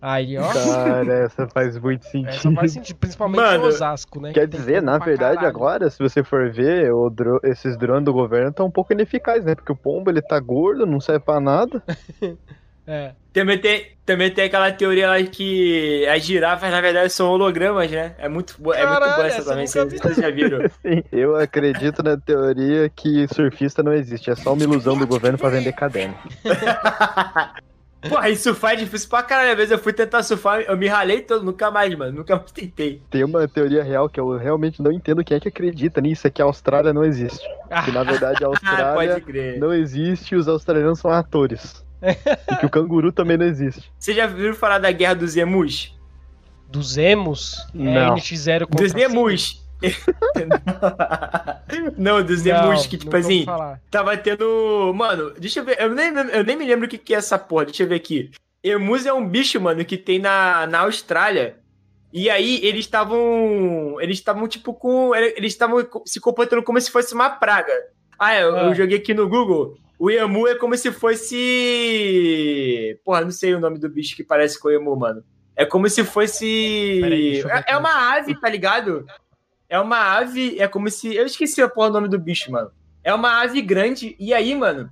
[0.00, 0.52] Aí, ó.
[0.52, 2.54] Cara, essa faz muito Essa sentido.
[2.54, 4.32] faz sentido, principalmente Mano, em Osasco, né?
[4.32, 5.48] Quer que dizer, na verdade, caralho.
[5.56, 9.44] agora, se você for ver, o dro- esses drones do governo estão um pouco ineficazes,
[9.44, 9.54] né?
[9.54, 11.82] Porque o pombo ele tá gordo, não serve pra nada.
[12.88, 13.14] É.
[13.32, 18.14] Também tem, também tem aquela teoria lá que as girafas, na verdade, são hologramas, né?
[18.16, 20.60] É muito, boa- é muito Caralho, boa essa essa também, vocês, vocês já viram.
[20.86, 25.36] Sim, eu acredito na teoria que surfista não existe, é só uma ilusão do governo
[25.36, 26.14] pra vender caderno.
[28.08, 29.50] Porra, e surfar é difícil pra caralho.
[29.50, 32.12] Às vezes eu fui tentar surfar, eu me ralei todo, nunca mais, mano.
[32.12, 33.02] Nunca mais tentei.
[33.10, 36.30] Tem uma teoria real que eu realmente não entendo quem é que acredita nisso, é
[36.30, 37.46] que a Austrália não existe.
[37.84, 39.22] Que na verdade a Austrália
[39.58, 41.84] não existe e os australianos são atores.
[42.02, 43.90] e que o canguru também não existe.
[43.98, 45.96] Vocês já viram falar da guerra dos emus?
[46.68, 47.66] Dos emos?
[47.74, 48.14] É Não.
[48.16, 49.65] NX0 contra Dos emus.
[51.96, 53.46] não, dos emus, que tipo assim,
[53.90, 54.92] tava tendo.
[54.94, 55.76] Mano, deixa eu ver.
[55.80, 57.66] Eu nem, eu nem me lembro o que, que é essa porra.
[57.66, 58.30] Deixa eu ver aqui.
[58.62, 61.56] Emus é um bicho, mano, que tem na, na Austrália.
[62.12, 63.96] E aí eles estavam.
[64.00, 65.14] Eles estavam, tipo, com.
[65.14, 67.72] Eles estavam se comportando como se fosse uma praga.
[68.18, 68.62] Ah, eu, Ah.
[68.64, 69.76] eu joguei aqui no Google.
[69.98, 72.98] O emu é como se fosse.
[73.04, 75.22] Porra, não sei o nome do bicho que parece com o emu, mano.
[75.54, 76.98] É como se fosse.
[77.00, 79.06] Peraí, é, é uma ave, tá ligado?
[79.68, 80.58] É uma ave.
[80.58, 81.14] É como se.
[81.14, 82.70] Eu esqueci a porra do nome do bicho, mano.
[83.02, 84.14] É uma ave grande.
[84.18, 84.90] E aí, mano.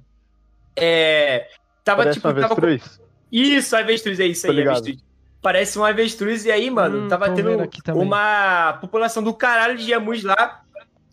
[0.76, 1.48] É.
[1.84, 2.28] Tava Parece tipo.
[2.28, 3.00] uma Tava com- avestruz.
[3.30, 4.72] Isso, avestruz, é isso Tô aí, ligado.
[4.78, 5.04] avestruz.
[5.42, 7.50] Parece um avestruz, e aí, mano, Hum, tava tendo
[7.94, 10.62] uma população do caralho de emus lá.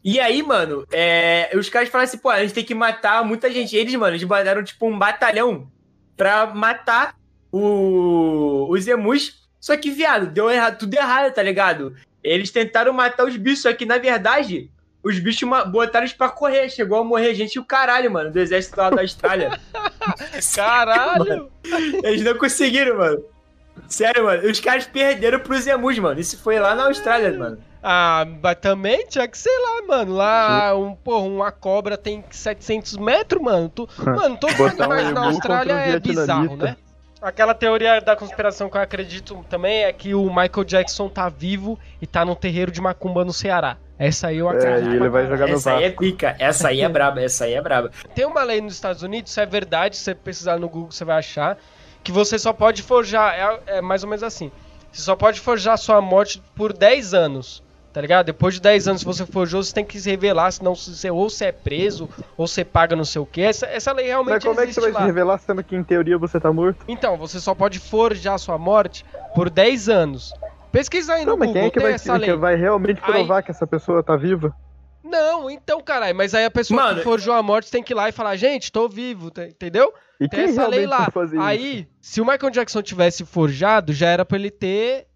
[0.04, 3.52] E aí, mano, é, os caras falaram assim, pô, a gente tem que matar muita
[3.52, 3.76] gente.
[3.76, 5.69] Eles, mano, eles mandaram, tipo, um batalhão
[6.15, 7.15] pra matar
[7.52, 9.41] o- os emus.
[9.60, 11.95] Só que, viado, deu errado, tudo errado, tá ligado?
[12.24, 14.70] Eles tentaram matar os bichos, só que, na verdade,
[15.04, 16.70] os bichos botaram eles pra correr.
[16.70, 19.60] Chegou a morrer gente e o caralho, mano, do exército lá da Austrália.
[20.56, 21.52] Caralho!
[22.04, 23.24] Eles não conseguiram, mano.
[23.88, 24.50] Sério, mano.
[24.50, 26.20] Os caras perderam pros emus, mano.
[26.20, 27.58] Isso foi lá na Austrália, mano.
[27.84, 30.14] Ah, mas também tinha que ser lá, mano.
[30.14, 33.70] Lá, um, porra, uma cobra tem 700 metros, mano.
[33.70, 36.78] Tu, mano, um animais na Austrália um é bizarro, né?
[37.22, 41.78] Aquela teoria da conspiração que eu acredito também é que o Michael Jackson tá vivo
[42.02, 43.78] e tá num terreiro de macumba no Ceará.
[44.00, 44.92] Essa aí eu É, acredito.
[44.92, 46.36] e ele vai jogar no Essa aí é pica.
[46.40, 47.22] Essa aí é braba.
[47.22, 47.92] Essa aí é braba.
[48.16, 51.06] Tem uma lei nos Estados Unidos, isso é verdade, se você pesquisar no Google você
[51.06, 51.60] vai achar,
[52.04, 53.36] que você só pode forjar,
[53.68, 54.52] é, é mais ou menos assim,
[54.92, 57.62] você só pode forjar sua morte por 10 anos,
[57.93, 58.25] tá ligado?
[58.27, 61.30] Depois de 10 anos, se você forjou, você tem que se revelar, senão você, ou
[61.30, 63.41] você é preso, ou você paga não sei o que.
[63.41, 64.99] Essa, essa lei realmente Mas como é que você vai lá.
[65.01, 66.86] se revelar sendo que em teoria você tá morto?
[66.88, 70.34] Então, você só pode forjar sua morte por 10 anos.
[70.71, 72.30] Pesquisa aí no Não, mas Google, quem é que tem vai, essa lei.
[72.30, 74.56] que vai realmente Aí- provar que essa pessoa tá viva?
[75.04, 77.95] Não, então, caralho, mas aí a pessoa Mano, que forjou a morte tem que ir
[77.95, 79.91] lá e falar, gente, tô vivo, tá- entendeu?
[80.19, 81.10] E Tem quem essa lei lá.
[81.12, 81.43] fazer isso?
[81.45, 85.08] Aí, se o Michael Jackson tivesse forjado, já era pra ele ter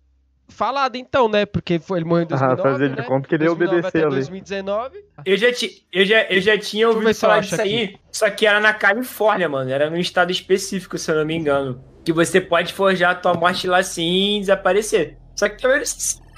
[0.48, 1.46] falado então, né?
[1.46, 3.04] Porque foi, ele morreu em 2009, Ah, fazer de né?
[3.04, 4.20] conta que ele ia 2009 obedecer até a lei.
[4.20, 5.06] 2019.
[5.26, 7.96] Eu já, ti, eu já, eu já tinha ouvido falar disso aí.
[8.12, 9.70] Só que era na Califórnia, mano.
[9.72, 11.84] Era num estado específico, se eu não me engano.
[12.04, 15.18] Que você pode forjar a tua morte lá sim e desaparecer.
[15.36, 15.82] Só que também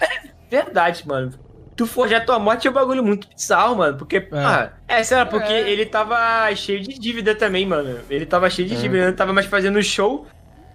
[0.02, 1.34] é verdade, mano.
[1.76, 3.98] Tu forjar tua morte é um bagulho muito bizarro, mano.
[3.98, 5.70] Porque, ah, é, sei lá, porque É.
[5.70, 8.00] ele tava cheio de dívida também, mano.
[8.10, 8.78] Ele tava cheio de É.
[8.78, 10.26] dívida, ele não tava mais fazendo show.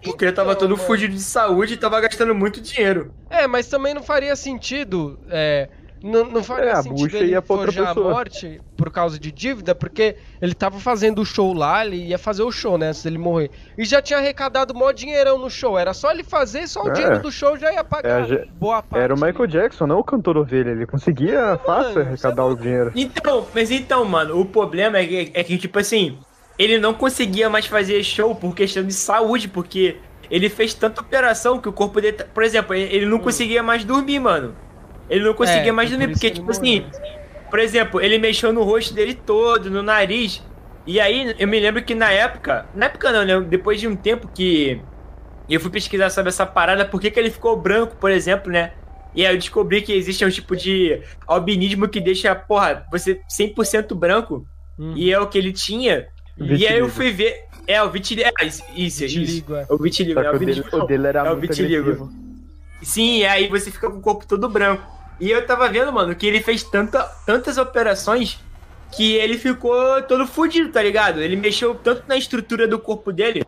[0.02, 0.86] Porque ele tava Então, todo mano.
[0.86, 3.12] fugido de saúde e tava gastando muito dinheiro.
[3.30, 5.18] É, mas também não faria sentido.
[5.30, 5.68] É,
[6.02, 9.72] não, não faria É, a sentido bucha ele forjar a morte por causa de dívida,
[9.72, 13.18] porque ele tava fazendo o show lá, ele ia fazer o show, né, antes dele
[13.18, 13.52] morrer.
[13.78, 15.78] E já tinha arrecadado mó dinheirão no show.
[15.78, 16.92] Era só ele fazer, só o É.
[16.92, 19.00] dinheiro do show já ia pagar É, boa parte.
[19.04, 20.70] Era o Michael Jackson, não o cantor ovelha.
[20.70, 22.90] Ele conseguia fácil mano, arrecadar o dinheiro.
[22.96, 26.18] Então, mas então, mano, o problema é que, é que tipo assim,
[26.62, 29.96] ele não conseguia mais fazer show por questão de saúde, porque
[30.30, 32.16] ele fez tanta operação que o corpo dele.
[32.18, 34.54] tá- Por exemplo, ele- não conseguia mais dormir, mano.
[35.10, 36.84] Ele não conseguia É, mais foi dormir, por porque, tipo assim,
[37.50, 40.42] por exemplo, ele mexeu no rosto dele todo, no nariz.
[40.86, 42.66] E aí, eu me lembro que na época.
[42.74, 43.40] Na época não, né?
[43.48, 44.80] Depois de um tempo que
[45.48, 48.72] eu fui pesquisar sobre essa parada, por que, que ele ficou branco, por exemplo, né?
[49.14, 53.94] E aí eu descobri que existe um tipo de albinismo que deixa, porra, você 100%
[53.94, 54.46] branco.
[54.78, 54.94] Hum.
[54.96, 56.06] E é o que ele tinha.
[56.38, 57.44] E aí eu fui ver.
[57.66, 58.28] É, o vitiligo.
[58.40, 59.04] É, isso, isso.
[59.04, 59.18] isso.
[59.20, 59.66] Vitiligo, é.
[59.68, 60.76] O vitiligo, Só é o o dele, vitiligo.
[60.76, 61.82] o dele era É o muito vitiligo.
[61.90, 62.12] agressivo.
[62.82, 64.82] Sim, e aí você fica com o corpo todo branco.
[65.20, 68.40] E eu tava vendo, mano, que ele fez tanta, tantas operações
[68.90, 71.20] que ele ficou todo fudido, tá ligado?
[71.22, 73.44] Ele mexeu tanto na estrutura do corpo dele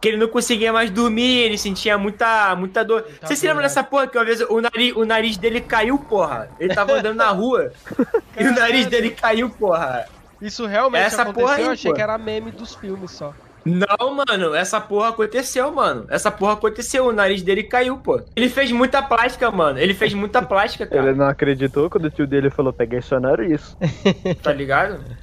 [0.00, 3.02] que ele não conseguia mais dormir, ele sentia muita, muita dor.
[3.02, 5.98] tá Você se lembra dessa porra que uma vez o nariz, o nariz dele caiu,
[5.98, 6.48] porra?
[6.60, 7.72] Ele tava andando na rua
[8.38, 10.06] e o nariz dele caiu, porra.
[10.40, 11.94] Isso realmente Essa aconteceu, porra aí, eu achei pô.
[11.96, 13.32] que era meme dos filmes só.
[13.64, 16.06] Não, mano, essa porra aconteceu, mano.
[16.08, 18.20] Essa porra aconteceu, o nariz dele caiu, pô.
[18.36, 19.78] Ele fez muita plástica, mano.
[19.80, 21.08] Ele fez muita plástica, cara.
[21.08, 23.76] Ele não acreditou quando o tio dele falou, peguei seu nariz.
[24.42, 25.02] Tá ligado?
[25.08, 25.16] E é-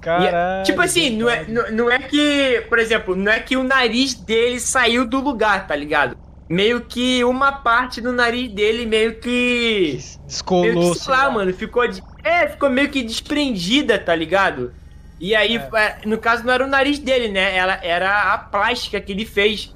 [0.00, 0.64] Caralho.
[0.64, 4.12] tipo assim, não é, não, não é que, por exemplo, não é que o nariz
[4.12, 6.16] dele saiu do lugar, tá ligado?
[6.48, 9.92] Meio que uma parte do nariz dele meio que.
[9.98, 11.86] Meio Descolou, que, sei lá, mano, ficou.
[11.88, 14.72] de- é, ficou meio que desprendida, tá ligado?
[15.20, 17.56] E aí, é, no caso, não era o nariz dele, né?
[17.56, 19.74] Ela era a plástica que ele fez.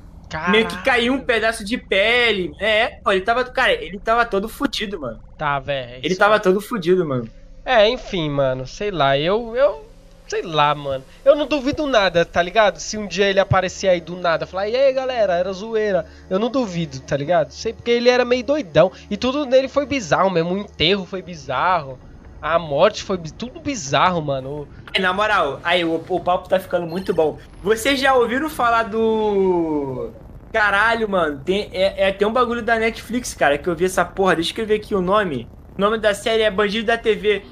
[0.51, 2.53] Meio que caiu um pedaço de pele.
[2.61, 3.45] É, pô, ele tava.
[3.45, 5.21] Cara, ele tava todo fudido, mano.
[5.39, 6.01] Tá, velho.
[6.03, 7.29] Ele tava todo fudido, mano.
[7.65, 9.87] É, enfim, mano, sei lá, eu, eu,
[10.27, 11.05] sei lá, mano.
[11.25, 12.79] Eu não duvido nada, tá ligado?
[12.79, 16.07] Se um dia ele aparecer aí do nada, falar, e aí, galera, era zoeira.
[16.29, 17.51] Eu não duvido, tá ligado?
[17.53, 18.93] Sei porque ele era meio doidão.
[19.11, 20.55] E tudo nele foi bizarro mesmo.
[20.55, 21.99] O enterro foi bizarro.
[22.41, 24.69] A morte foi tudo bizarro, mano.
[24.99, 27.39] Na moral, aí o, o papo tá ficando muito bom.
[27.63, 30.11] Vocês já ouviram falar do.
[30.53, 31.41] Caralho, mano.
[31.45, 34.37] Tem, é, é, tem um bagulho da Netflix, cara, que eu vi essa porra.
[34.37, 35.49] Deixa eu escrever aqui o nome.
[35.77, 37.43] O nome da série é Bandido da TV.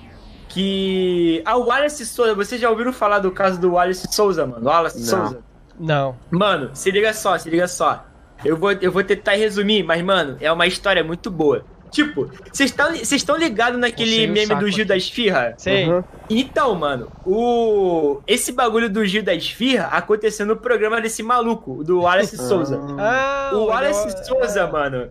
[0.48, 1.42] Que.
[1.44, 2.34] Ah, o Wallace Souza.
[2.34, 4.66] Vocês já ouviram falar do caso do Wallace Souza, mano?
[4.66, 5.06] Wallace Não.
[5.06, 5.40] Souza.
[5.78, 6.16] Não.
[6.30, 8.04] Mano, se liga só, se liga só.
[8.44, 11.64] Eu vou, eu vou tentar resumir, mas, mano, é uma história muito boa.
[11.96, 12.74] Tipo, vocês
[13.10, 14.84] estão ligados naquele meme do Gil aqui.
[14.84, 15.54] da Esfirra?
[15.56, 15.88] Sei.
[15.88, 16.04] Uhum.
[16.28, 22.00] Então, mano, o esse bagulho do Gil da Esfirra aconteceu no programa desse maluco, do
[22.02, 22.78] Wallace Souza.
[22.98, 25.08] Ah, O Wallace é- Souza, mano.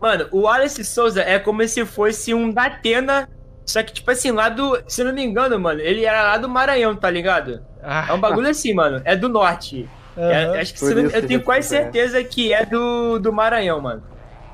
[0.00, 3.28] Mano, o Wallace Souza é como se fosse um Datena,
[3.66, 4.78] só que, tipo assim, lá do.
[4.88, 7.60] Se eu não me engano, mano, ele era lá do Maranhão, tá ligado?
[7.82, 9.02] Ah, É um bagulho assim, mano.
[9.04, 9.86] É do norte.
[10.16, 10.58] É, aham.
[10.58, 14.02] acho que não- eu tenho quase certeza que é do, do Maranhão, mano.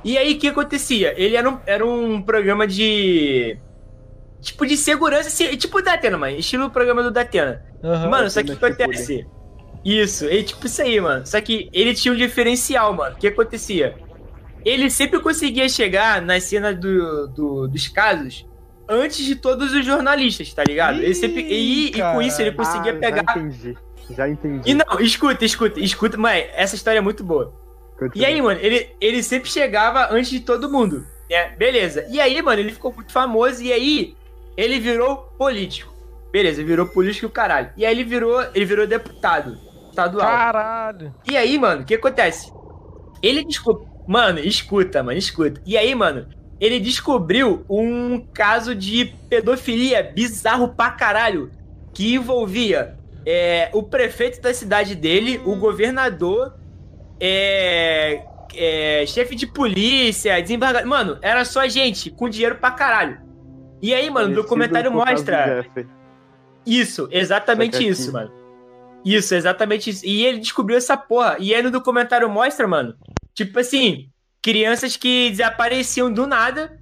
[0.05, 1.15] E aí, o que acontecia?
[1.17, 3.57] Ele era um, era um programa de.
[4.43, 6.37] Tipo, de segurança, assim, tipo o Datena, mano.
[6.37, 7.65] Estilo programa do Datena.
[7.83, 8.11] aham.
[8.11, 9.27] Mano, só que o que Datena acontece?
[9.83, 11.27] Isso, ele, tipo isso aí, mano.
[11.27, 13.15] Só que ele tinha um diferencial, mano.
[13.17, 13.95] O que acontecia?
[14.65, 18.47] Ele sempre conseguia chegar nas cenas do, do- dos casos
[18.89, 21.03] antes de todos os jornalistas, tá ligado?
[21.03, 21.41] ele sempre.
[21.43, 23.25] E, e com isso ele conseguia Ah, pegar.
[23.35, 23.79] Já entendi.
[24.11, 24.71] Já entendi.
[24.71, 27.55] E não, escuta, escuta, escuta, mãe, essa história é muito boa.
[28.15, 31.55] E aí, mano, ele, ele sempre chegava antes de todo mundo, né?
[31.57, 32.07] Beleza.
[32.11, 34.17] E aí, mano, ele ficou muito famoso e aí
[34.57, 35.95] ele virou político.
[36.33, 37.71] Beleza, virou político e o caralho.
[37.77, 39.57] E aí ele virou, ele virou deputado
[39.89, 40.27] estadual.
[40.27, 41.15] Caralho.
[41.31, 42.53] E aí, mano, o que acontece?
[43.23, 43.89] Ele descobriu.
[44.07, 45.63] Mano, escuta, mano, escuta.
[45.65, 46.27] E aí, mano,
[46.61, 51.51] ele descobriu um caso de pedofilia bizarro pra caralho.
[51.93, 56.55] Que envolvia é, o prefeito da cidade dele, o governador,
[57.27, 58.23] é,
[58.55, 60.87] é, chefe de polícia, desembargador.
[60.87, 63.19] Mano, era só gente com dinheiro pra caralho.
[63.81, 65.67] E aí, mano, o documentário do mostra.
[66.67, 68.31] Isso, exatamente isso, mano.
[69.03, 70.05] Isso, exatamente isso.
[70.05, 71.37] E ele descobriu essa porra.
[71.39, 72.95] E aí no documentário mostra, mano,
[73.35, 74.11] tipo assim,
[74.43, 76.79] crianças que desapareciam do nada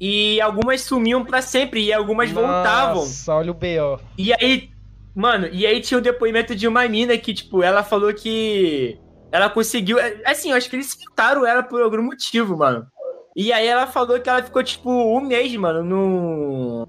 [0.00, 2.96] e algumas sumiam pra sempre e algumas voltavam.
[2.96, 3.98] Nossa, olha o B.O.
[4.16, 4.70] E aí,
[5.14, 8.98] mano, e aí tinha o depoimento de uma mina que, tipo, ela falou que
[9.36, 9.98] ela conseguiu.
[10.24, 12.86] Assim, eu acho que eles citaram ela por algum motivo, mano.
[13.34, 16.88] E aí ela falou que ela ficou, tipo, um mês, mano, no.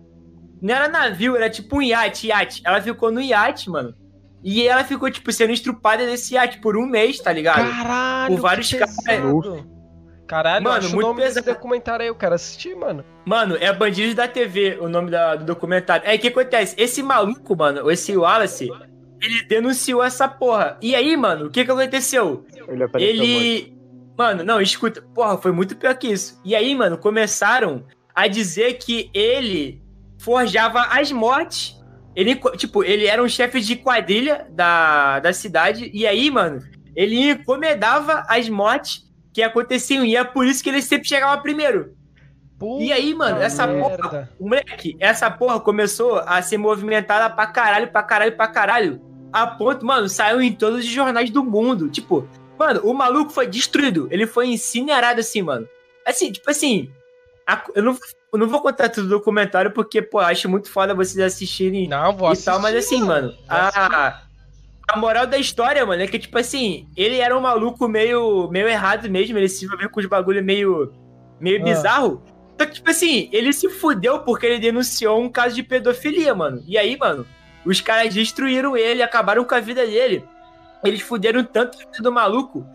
[0.62, 2.62] Não era navio, era tipo um iate, iate.
[2.66, 3.94] Ela ficou no iate, mano.
[4.44, 7.70] E ela ficou, tipo, sendo estrupada nesse iate por um mês, tá ligado?
[7.70, 8.96] Caralho, Por vários caras.
[10.28, 11.56] Caralho, Mano, acho muito o nome desse pesado.
[11.56, 13.04] documentário aí, eu quero assistir, mano.
[13.26, 16.08] Mano, é Bandidos da TV o nome da- do documentário.
[16.08, 16.76] Aí o que acontece?
[16.78, 18.70] Esse maluco, mano, esse Wallace,
[19.22, 20.78] ele denunciou essa porra.
[20.82, 22.46] E aí, mano, o que que aconteceu?
[22.68, 23.24] Ele apareceu muito.
[23.32, 23.78] Ele.
[24.18, 25.02] Mano, não, escuta.
[25.14, 26.40] Porra, foi muito pior que isso.
[26.44, 29.82] E aí, mano, começaram a dizer que ele
[30.20, 31.76] forjava as mortes.
[32.16, 35.92] Ele, tipo, ele era um chefe de quadrilha da, da cidade.
[35.94, 36.60] E aí, mano,
[36.96, 40.04] ele encomendava as mortes que aconteciam.
[40.04, 41.96] E é por isso que ele sempre chegava primeiro.
[42.58, 43.98] Puta E aí, mano, essa merda.
[43.98, 44.30] porra.
[44.40, 49.07] Moleque, essa porra começou a ser movimentada pra caralho, pra caralho, pra caralho.
[49.32, 51.90] A ponto, mano, saiu em todos os jornais do mundo.
[51.90, 54.08] Tipo, mano, o maluco foi destruído.
[54.12, 55.68] Ele foi incinerado assim, mano.
[56.06, 56.90] Assim, tipo assim.
[57.46, 57.98] a- eu, não,
[58.34, 62.16] eu não vou contar tudo do documentário porque, pô, acho muito foda vocês assistirem Não,
[62.16, 62.46] vou e assistir.
[62.52, 64.22] tal, mas assim, mano, a,
[64.90, 68.68] a moral da história, mano, é que, tipo assim, ele era um maluco meio, meio
[68.68, 70.94] errado mesmo, ele se envolveu com os bagulho meio,
[71.40, 71.64] meio Ah.
[71.64, 72.24] bizarro.
[72.60, 76.64] Só que, tipo assim, ele se fudeu porque ele denunciou um caso de pedofilia, mano.
[76.66, 77.26] E aí, mano,
[77.68, 80.24] os caras destruíram ele, acabaram com a vida dele.
[80.84, 82.66] Eles fuderam tanto a vida do maluco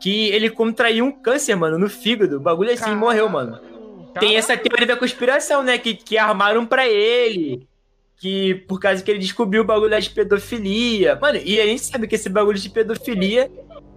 [0.00, 2.36] que ele contraiu um câncer, mano, no fígado.
[2.36, 2.98] O bagulho assim, Caralho.
[3.00, 3.60] morreu, mano.
[4.18, 5.78] Tem essa teoria da conspiração, né?
[5.78, 7.66] Que, que armaram pra ele.
[8.16, 11.16] Que por causa que ele descobriu o bagulho de pedofilia.
[11.20, 13.50] Mano, e a gente sabe que esse bagulho de pedofilia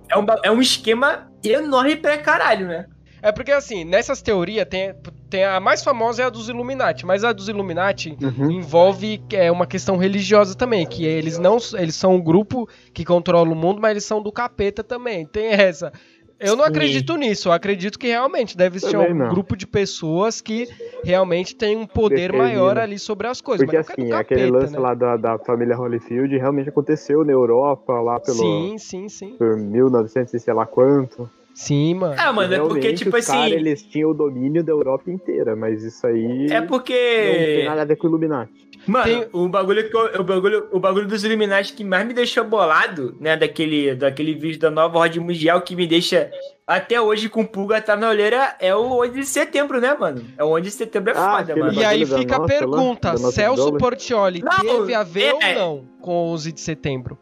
[0.10, 2.86] é um, é um esquema enorme pra caralho, né?
[3.26, 4.94] É porque assim, nessas teorias tem,
[5.32, 8.52] tem a mais famosa é a dos Illuminati, mas a dos Illuminati Uhum.
[8.52, 13.50] envolve é, uma questão religiosa também, que eles não eles são um grupo que controla
[13.50, 15.26] o mundo, mas eles são do capeta também.
[15.26, 15.92] Tem essa.
[16.40, 16.70] Eu não Sim.
[16.70, 19.30] acredito nisso, eu acredito que realmente deve ser Também um não.
[19.30, 20.68] grupo de pessoas que
[21.04, 22.44] realmente tem um poder Determina.
[22.44, 23.66] maior ali sobre as coisas.
[23.66, 24.80] Porque assim, capeta, aquele lance né?
[24.80, 29.36] lá da, da família Holyfield realmente aconteceu na Europa, lá pelo Sim, sim, sim.
[29.38, 31.28] por 1900 e sei lá quanto.
[31.56, 32.16] Sim, mano.
[32.18, 33.50] Ah, mano, é porque, tipo os assim.
[33.52, 37.64] eles tinham o domínio da Europa inteira, mas isso aí É não tem porque.
[37.66, 38.52] nada a ver com o Illuminati.
[38.86, 42.14] Mano, Tem- o, bagulho que eu- o, bagulho, o bagulho dos Illuminati que mais me
[42.14, 43.36] deixou bolado, né?
[43.36, 46.30] Daquele, daquele vídeo da nova ordem mundial que me deixa
[46.68, 50.24] até hoje com pulga atrás na olheira é o 11 de setembro, né, mano?
[50.38, 51.74] É o 11 de setembro é Ah, foda, mano.
[51.74, 53.74] E aí fica a pergunta: Celso.
[53.78, 57.18] Portioli Não, teve a ver é- ou não com 11 de setembro?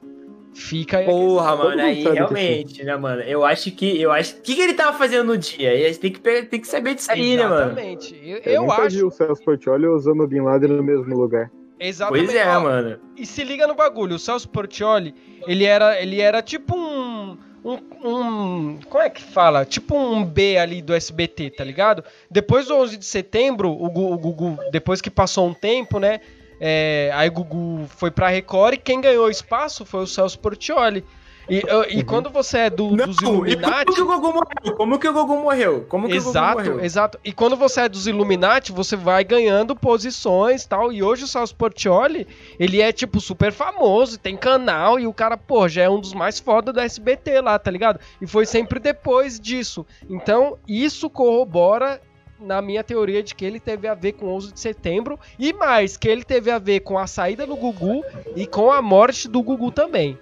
[0.54, 1.06] Fica aí.
[1.06, 3.22] a Porra, mano, aí realmente, né, mano?
[3.24, 4.00] Eu acho que.
[4.00, 4.36] Eu acho.
[4.38, 5.74] O que, que ele tava fazendo no dia?
[5.76, 7.56] E aí Tem que, tem que saber disso aí, né, mano?
[7.72, 8.20] Exatamente.
[8.24, 9.08] Eu, Eu, eu nunca vi acho.
[9.08, 11.50] o Celso Portioli e o Osama Bin Laden no mesmo lugar.
[11.80, 12.26] Exatamente.
[12.26, 13.00] Pois é, Ó, mano.
[13.18, 15.14] E se liga no bagulho, o Celso Portioli,
[15.48, 19.66] ele era, ele era tipo um, um, um- Como é que fala?
[19.66, 22.04] Tipo um B ali do SBT, tá ligado?
[22.30, 26.22] Depois do 11 de setembro, o Gugu, depois que passou um tempo, né?
[26.66, 31.04] É, aí o Gugu foi pra Record e quem ganhou espaço foi o Celso Portioli.
[31.50, 33.86] E, e quando você é do, dos Não, e Illuminati.
[33.86, 34.78] como que o Gugu morreu?
[34.78, 35.86] Como que o Gugu morreu?
[35.90, 36.80] Como que o Gugu Exato, morreu?
[36.80, 37.20] exato.
[37.22, 40.94] E quando você é dos Illuminati, você vai ganhando posições e tal.
[40.94, 42.26] E hoje o Celso Portioli,
[42.58, 46.14] ele é, tipo, super famoso, tem canal, e o cara, pô, já é um dos
[46.14, 48.00] mais foda do SBT lá, tá ligado?
[48.22, 49.86] E foi sempre depois disso.
[50.10, 52.00] Então, isso corrobora
[52.44, 55.20] na minha teoria de que ele teve a ver com 11 de setembro.
[55.40, 58.04] E mais, que ele teve a ver com a saída do Gugu
[58.36, 60.18] e com a morte do Gugu também.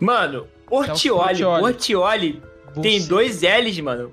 [0.00, 1.60] Mano, Portioli, Portioli.
[1.62, 2.42] Portioli
[2.82, 4.12] tem dois L's, mano.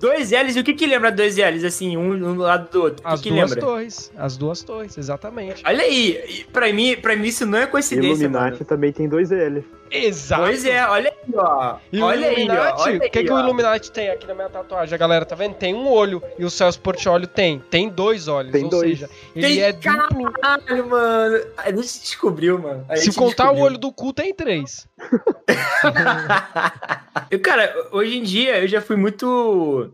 [0.00, 2.82] Dois L's, e o que que lembra dois L's, assim, um, um do lado do
[2.82, 3.04] outro?
[3.04, 3.66] O As que que duas lembra?
[3.66, 4.12] torres.
[4.16, 5.62] As duas torres, exatamente.
[5.66, 8.64] Olha aí, pra mim, pra mim isso não é coincidência, Illuminati mano.
[8.64, 9.62] também tem dois L.
[9.90, 10.42] Exato.
[10.42, 11.76] Pois é, olha aí, ó.
[11.92, 12.38] E o olha aí, ó.
[12.38, 13.38] Illuminati, o que, aí, que o.
[13.38, 14.94] Illuminati tem aqui na minha tatuagem?
[14.94, 15.54] A galera tá vendo?
[15.54, 16.22] Tem um olho.
[16.38, 17.60] E o Celso Portioli tem.
[17.70, 18.52] Tem dois olhos.
[18.52, 18.98] Tem ou dois.
[18.98, 20.32] seja, ele Tem é duplo.
[20.32, 21.44] Caralho, mano.
[21.56, 22.84] A gente descobriu, mano.
[22.88, 23.64] A Se gente contar o descobriu.
[23.64, 24.88] olho do cu, tem três.
[27.42, 29.92] Cara, hoje em dia eu já fui muito.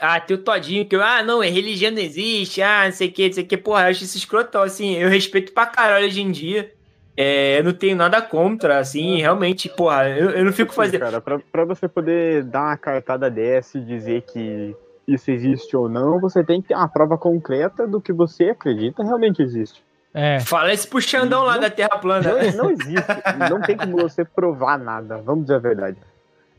[0.00, 3.12] Ah, teu todinho, que eu, ah, não, é religião não existe, ah, não sei o
[3.12, 6.06] que, não sei o que, porra, eu acho isso escrotão, assim, eu respeito pra caralho
[6.06, 6.72] hoje em dia.
[7.20, 11.00] É, eu não tenho nada contra, assim, realmente, porra, eu, eu não fico fazendo.
[11.00, 15.88] cara, pra, pra você poder dar uma cartada dessa e dizer que isso existe ou
[15.88, 19.82] não, você tem que ter uma prova concreta do que você acredita realmente existe.
[20.14, 20.38] É.
[20.40, 22.30] Fala esse pro Xandão lá Não- da Terra Plana.
[22.52, 23.06] Não, não existe.
[23.50, 25.18] Não tem como você provar nada.
[25.18, 25.96] Vamos dizer a verdade.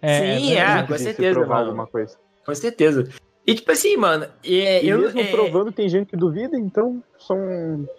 [0.02, 1.68] é Sim, é é, com certeza, provar mano.
[1.68, 2.16] alguma coisa.
[2.46, 3.08] Com certeza.
[3.52, 5.00] E tipo assim, mano, é, E eu.
[5.00, 7.38] mesmo é, provando, tem gente que duvida, então são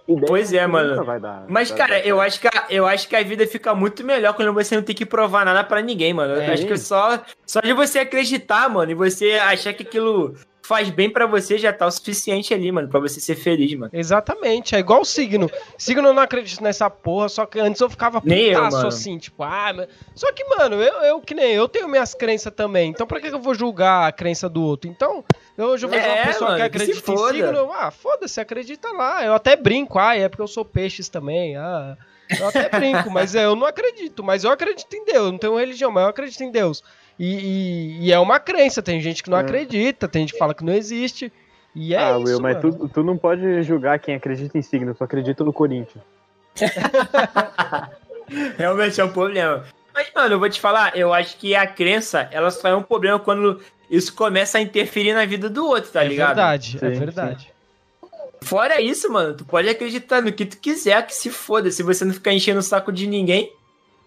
[0.09, 0.91] ideias Pois é, que mano.
[0.91, 2.07] nunca vai dar- Mas, dar cara, certo.
[2.07, 4.83] eu acho, que a, eu acho que a vida fica muito melhor quando você não
[4.83, 6.35] tem que provar nada pra ninguém, mano.
[6.35, 6.53] Eu É.
[6.53, 10.35] acho que só, só de você acreditar, mano, e você achar que aquilo
[10.71, 13.91] faz bem pra você já tá o suficiente ali, mano, pra você ser feliz, mano.
[13.93, 15.51] Exatamente, é igual o signo.
[15.77, 18.89] Signo eu não acredito nessa porra, só que antes eu ficava Nem eu, putaço mano.
[18.89, 19.89] assim, tipo, ah, mas...
[20.15, 22.89] Só que, mano, eu, eu que nem eu tenho minhas crenças também.
[22.91, 24.89] Então pra que que eu vou julgar a crença do outro?
[24.89, 25.25] Então,
[25.59, 27.33] eu hoje eu vejo É, uma pessoa mano, que que acredita em foda.
[27.33, 29.25] signo, eu, ah, foda-se, acredita lá.
[29.25, 31.97] Eu até brinco, ah, é porque eu sou peixes também, ah.
[32.39, 34.23] Eu até brinco, mas eu não acredito.
[34.23, 36.81] Mas eu acredito em Deus, eu não tenho religião, mas eu acredito em Deus.
[37.23, 39.43] E, e- e é uma crença, tem gente que não É.
[39.43, 41.31] acredita, tem gente que fala que não existe.
[41.75, 42.73] E é ah, isso, Will, mas mano.
[42.79, 46.03] tu, tu não pode julgar quem acredita em signo, tu acredita no Corinthians.
[48.57, 49.65] Realmente é um problema.
[49.93, 52.83] Mas, mano, eu vou te falar, eu acho que a crença, ela só é um
[52.83, 53.61] problema quando
[53.91, 56.37] isso começa a interferir na vida do outro, tá é ligado?
[56.37, 57.53] verdade, é Sim, verdade.
[58.43, 62.05] Fora isso, mano, tu pode acreditar no que tu quiser, que se foda, se você
[62.05, 63.53] não ficar enchendo o saco de ninguém.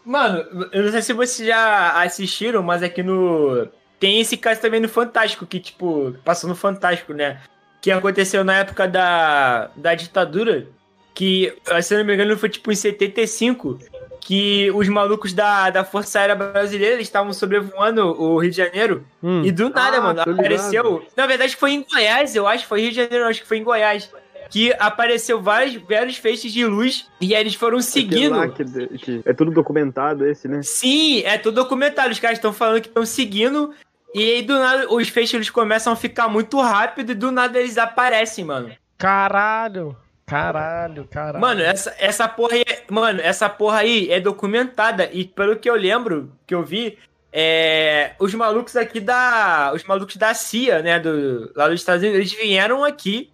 [0.05, 3.67] Mano, eu não sei se vocês já assistiram, mas aqui no.
[3.99, 7.39] Tem esse caso também no Fantástico, que, tipo, passou no Fantástico, né?
[7.81, 10.67] Que aconteceu na época da, da ditadura,
[11.13, 13.79] que, se eu não me engano, foi tipo em 75,
[14.19, 19.05] que os malucos da, da Força Aérea Brasileira estavam sobrevoando o Rio de Janeiro.
[19.21, 19.43] Hum.
[19.43, 21.05] E do nada, Ah, mano, apareceu.
[21.15, 22.67] Na verdade, foi em Goiás, eu acho.
[22.67, 24.09] Foi Rio de Janeiro, acho que foi em Goiás.
[24.53, 28.35] Que apareceu vários, vários feixes de luz e aí eles foram seguindo.
[28.37, 28.63] Lá que-
[28.99, 30.61] que é tudo documentado esse, né?
[30.61, 32.11] Sim, é tudo documentado.
[32.11, 33.73] Os caras estão falando que estão seguindo.
[34.13, 37.59] E aí, do nada, os feixes eles começam a ficar muito rápido e do nada
[37.59, 38.71] eles aparecem, mano.
[38.95, 41.39] Caralho, caralho, caralho.
[41.41, 45.09] Mano, essa, essa porra aí, mano, essa porra aí é documentada.
[45.11, 46.95] E pelo que eu lembro, que eu vi,
[47.31, 49.71] é, os malucos aqui da.
[49.73, 50.99] Os malucos da CIA, né?
[50.99, 53.31] Do, lá dos Estados Unidos, eles vieram aqui.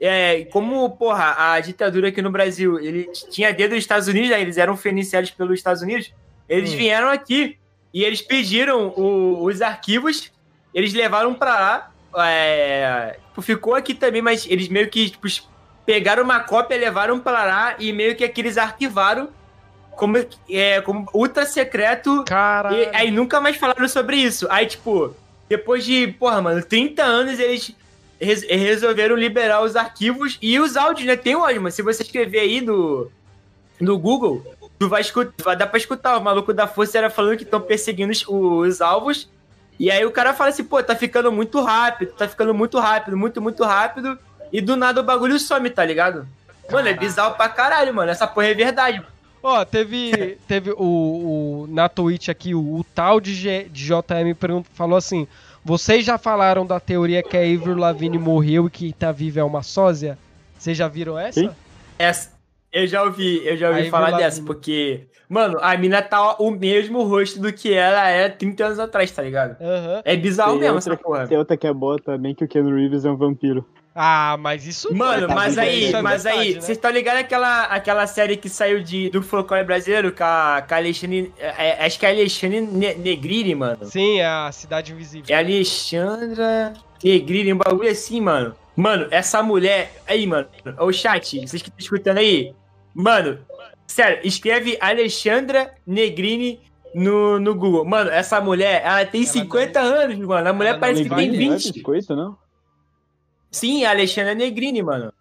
[0.00, 4.40] É, como, porra, a ditadura aqui no Brasil, ele tinha dedo dos Estados Unidos, né,
[4.40, 6.10] eles eram financiados pelos Estados Unidos,
[6.48, 6.76] eles Hum.
[6.76, 7.58] vieram aqui
[7.92, 10.32] e eles pediram o- os arquivos,
[10.74, 11.90] eles levaram pra lá,
[12.24, 15.26] é, tipo, ficou aqui também, mas eles meio que, tipo,
[15.84, 19.28] pegaram uma cópia, levaram pra lá e meio que aqui eles arquivaram
[19.96, 20.16] como,
[20.48, 22.76] é, como ultra secreto Caralho.
[22.76, 24.46] e aí nunca mais falaram sobre isso.
[24.50, 25.14] Aí, tipo,
[25.46, 27.74] depois de, porra, mano, 30 anos eles
[28.20, 31.16] res- resolveram liberar os arquivos e os áudios, né?
[31.16, 33.10] Tem áudio, mas se você escrever aí no,
[33.80, 34.44] no Google,
[34.78, 36.16] tu vai escutar, vai dar pra escutar.
[36.18, 39.28] O maluco da Força era falando que estão perseguindo os, os alvos.
[39.78, 43.16] E aí o cara fala assim, pô, tá ficando muito rápido, tá ficando muito rápido,
[43.16, 44.18] muito, muito rápido.
[44.52, 46.26] E do nada o bagulho some, tá ligado?
[46.70, 48.10] Mano, é bizarro pra caralho, mano.
[48.10, 49.02] Essa porra é verdade.
[49.42, 50.76] Ó, teve, teve o,
[51.64, 54.34] o- na Twitch aqui, o, o tal de, G, de JM
[54.74, 55.26] falou assim:
[55.64, 59.44] Vocês já falaram da teoria que a Avril Lavigne morreu e que tá viva é
[59.44, 60.18] uma sósia?
[60.58, 61.40] Vocês já viram essa?
[61.40, 61.50] Quem?
[61.98, 62.32] Essa,
[62.72, 66.50] eu já ouvi, eu já ouvi Aí falar dessa, porque, mano, a mina tá o
[66.50, 69.60] mesmo rosto do que ela era 30 anos atrás, tá ligado?
[69.60, 70.02] Aham.
[70.04, 71.26] É bizarro Tem mesmo outra, essa porra.
[71.26, 73.66] tem outra que é boa também, que o Keanu Reeves é um vampiro.
[73.94, 74.94] Ah, mas isso.
[74.94, 76.60] Mano, tá mas aí, isso é mas verdade, aí, né?
[76.60, 80.74] vocês estão ligados aquela, aquela série que saiu de, do folclore brasileiro com a, com
[80.74, 83.84] a Alexandre, é, é, acho que é a Alexandre Ne- Negrini, mano.
[83.86, 85.26] Sim, é a Cidade Invisível.
[85.28, 86.72] É a Alexandra
[87.02, 88.54] Negrini, um bagulho assim, mano.
[88.76, 90.46] Mano, essa mulher, aí, mano,
[90.78, 92.54] ô chat, vocês que estão escutando aí,
[92.94, 93.40] mano,
[93.86, 96.60] sério, escreve Alexandra Negrini
[96.94, 97.84] no, no Google.
[97.84, 100.48] Mano, essa mulher, ela tem Ela 50 anos, mano.
[100.48, 101.72] A mulher ela não parece que tem nem- Não é 20.
[101.72, 102.38] biscoito, não?
[103.50, 105.12] Sim, a Alexandra Negrini, mano.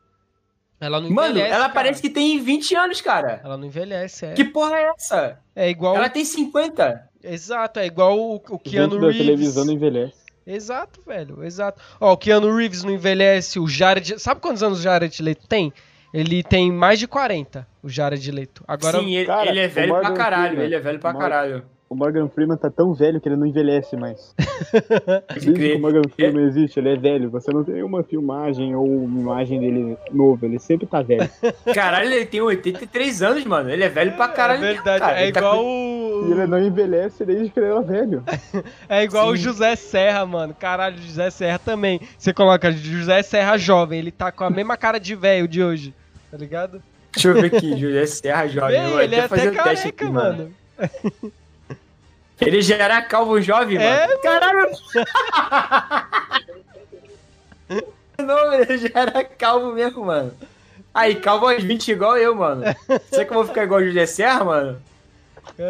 [0.81, 1.51] Ela não Mano, envelhece.
[1.53, 1.73] ela cara.
[1.73, 3.41] parece que tem 20 anos, cara.
[3.43, 4.33] Ela não envelhece, é.
[4.33, 5.39] Que porra é essa?
[5.55, 5.95] É igual.
[5.95, 7.09] Ela tem 50.
[7.21, 9.17] Exato, é igual o, o Keanu da Reeves.
[9.17, 10.13] televisão não envelhece.
[10.47, 11.81] Exato, velho, exato.
[11.99, 14.17] Ó, o Keanu Reeves não envelhece, o Jared.
[14.19, 15.73] Sabe quantos anos o Jared Leto tem?
[16.13, 18.63] Ele tem mais de 40, o Jared Leto.
[18.67, 20.43] Agora, Sim, ele, cara, ele é velho pra caralho.
[20.47, 21.65] Freeman- Ele é velho pra Morgan- caralho.
[21.89, 24.35] O Morgan Freeman tá tão velho que ele não envelhece mais.
[25.33, 25.77] Desde que crer.
[25.77, 27.31] o Morgan Freeman existe, ele é velho.
[27.31, 31.27] Você não tem uma filmagem ou uma imagem dele novo, ele sempre tá velho.
[31.73, 33.71] Caralho, ele tem 83 anos, mano.
[33.71, 34.59] Ele é velho pra caralho.
[34.59, 35.19] é mesmo, verdade, cara.
[35.19, 36.47] é Ele tá igual com- E ele o.
[36.47, 38.23] não envelhece desde que ele era velho.
[38.87, 39.43] É igual o Sim.
[39.43, 40.53] José Serra, mano.
[40.53, 41.99] Caralho, o José Serra também.
[42.17, 45.93] Você coloca José Serra jovem, ele tá com a mesma cara de velho de hoje.
[46.29, 46.83] Tá ligado?
[47.11, 48.79] Deixa eu ver aqui, José Serra Jovem.
[48.79, 50.51] Ei, Vou ele é fazer até um teste careca, aqui, mano.
[52.41, 54.21] Ele já era calvo jovem, É, mano.
[54.21, 54.69] Caralho!
[58.17, 60.33] Não, ele já era calvo mesmo, mano.
[60.93, 62.63] Aí, calvo aos 20 igual eu, mano.
[63.09, 64.81] Será que eu vou ficar igual o José Serra, mano?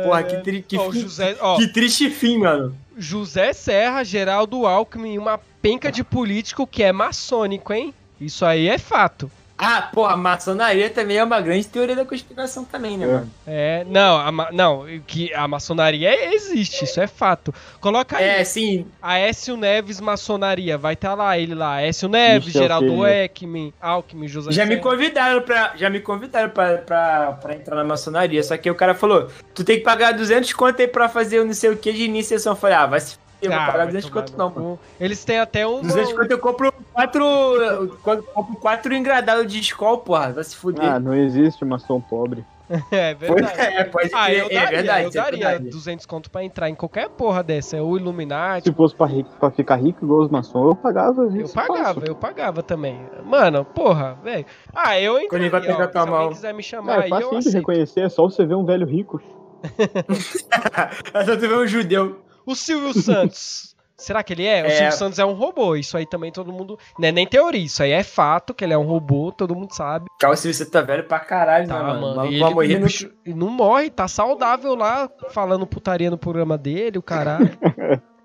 [0.03, 0.61] Porra, que, tri...
[0.61, 2.75] que, Ó, o fim- José, ó, que triste fim, mano.
[2.97, 7.93] José Serra, Geraldo Alckmin e uma penca de político que é maçônico, hein?
[8.19, 9.31] Isso aí é fato.
[9.61, 13.11] Ah, pô, a maçonaria também é uma grande teoria da conspiração também, né, É.
[13.11, 13.31] mano?
[13.45, 17.53] É, não, a, ma- não, que a maçonaria existe, isso é fato.
[17.81, 18.85] Coloca aí, É, sim.
[19.01, 23.73] Aécio Neves Maçonaria, vai estar lá, ele lá, Aécio Neves, Michel Geraldo Temer.
[23.81, 28.71] Alckmin, José Já me convidaram pra, já me convidaram pra entrar na maçonaria, só que
[28.71, 31.69] o cara falou, tu tem que pagar 200 conto aí pra fazer o não sei
[31.69, 32.53] o que de iniciação.
[32.53, 34.59] Eu falei, ah, vai se eu vou pagar vai 200 tomar conto no não, cu.
[34.59, 34.79] mano.
[34.99, 35.81] Eles têm até um.
[35.81, 37.87] 200 conto eu compro quatro, eu
[38.33, 40.83] compro quatro engradados de escola, porra, vai se fuder.
[40.85, 42.45] Ah, não existe maçom pobre.
[42.91, 43.59] É verdade.
[43.59, 45.03] É, pode Ah, eu crer, daria, é verdade.
[45.05, 45.69] eu é daria verdade.
[45.71, 47.75] 200 conto pra entrar em qualquer porra dessa.
[47.77, 48.69] É o Illuminati.
[48.69, 52.03] Se fosse pra, rico, pra ficar rico igual os maçons, eu pagava Eu pagava, fácil.
[52.05, 52.99] eu pagava também.
[53.25, 54.45] Mano, porra, velho.
[54.75, 56.29] Ah, eu Quando ele vai pegar ó, tua Se alguém mão.
[56.29, 57.55] quiser me Não, chamar é aí, eu fácil de aceito.
[57.55, 59.19] reconhecer, é só você ver um velho rico.
[61.13, 62.19] É só tu ver um judeu.
[62.49, 63.75] O Silvio Santos.
[63.99, 64.63] Será que ele é?
[64.63, 64.69] O É.
[64.69, 65.75] Silvio Santos é um robô.
[65.75, 66.79] Isso aí também todo mundo.
[66.97, 69.73] Não é nem teoria, isso aí é fato que ele é um robô, todo mundo
[69.75, 70.05] sabe.
[70.17, 72.15] Cara, se você tá velho pra caralho, Tá, né, mano?
[72.15, 72.25] mano.
[72.31, 72.85] E ele, morrer e no...
[72.85, 77.49] bicho- e não morre, tá saudável lá, falando putaria no programa dele, o caralho.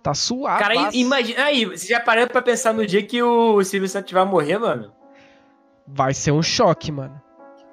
[0.01, 0.62] Tá suave.
[0.62, 0.97] Cara, passa.
[0.97, 1.43] imagina.
[1.45, 4.93] Aí, você já parou pra pensar no dia que o Silvio Santos vai morrer, mano?
[5.89, 7.20] Vai ser um choque, mano.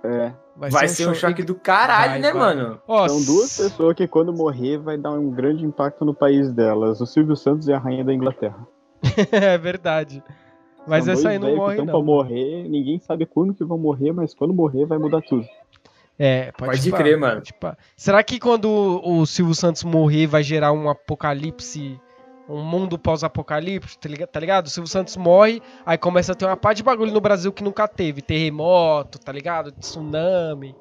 [0.04, 0.34] É.
[0.56, 2.40] Vai, ser um choque do caralho, Vai, né, vai.
[2.56, 2.82] mano?
[2.88, 7.00] Ó, São duas pessoas que quando morrer vai dar um grande impacto no país delas.
[7.02, 8.68] O Silvio Santos e a rainha da Inglaterra.
[9.32, 10.24] é verdade.
[10.88, 11.86] Mas São essa aí não morre, não.
[11.86, 15.46] pra morrer, ninguém sabe quando que vão morrer, mas quando morrer vai mudar tudo.
[16.18, 17.42] É, pode, Pode crer, mano.
[17.60, 17.78] pode.
[17.96, 22.00] Será que quando o o Silvio Santos morrer vai gerar um apocalipse,
[22.52, 24.68] um mundo pós-apocalipse, tá tá ligado?
[24.68, 27.64] O Silvio Santos morre, aí começa a ter uma pá de bagulho no Brasil que
[27.64, 28.22] nunca teve.
[28.22, 29.72] Terremoto, tá ligado?
[29.72, 30.76] Tsunami.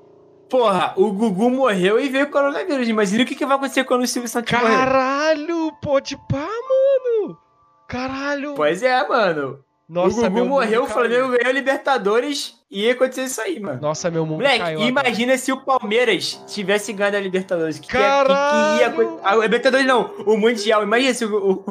[0.49, 2.89] Porra, o Gugu morreu e veio o coronavírus.
[2.89, 4.75] Imagina o que, que vai acontecer quando o Silvio Santos morrer.
[4.75, 7.39] Caralho, pode pá, mano.
[7.87, 8.55] Caralho.
[8.55, 9.65] Pois é, mano.
[9.93, 10.95] Nossa, o Gugu mundo morreu, o caiu.
[10.95, 13.81] Flamengo ganhou a Libertadores e ia acontecer isso aí, mano.
[13.81, 14.89] Nossa, meu mundo Moleque, caiu agora.
[14.89, 17.79] imagina se o Palmeiras tivesse ganho a Libertadores.
[17.81, 18.81] Que, que- que Caralho!
[18.81, 20.85] ia, a Libertadores não, o Mundial.
[20.85, 21.65] Imagina se o, o,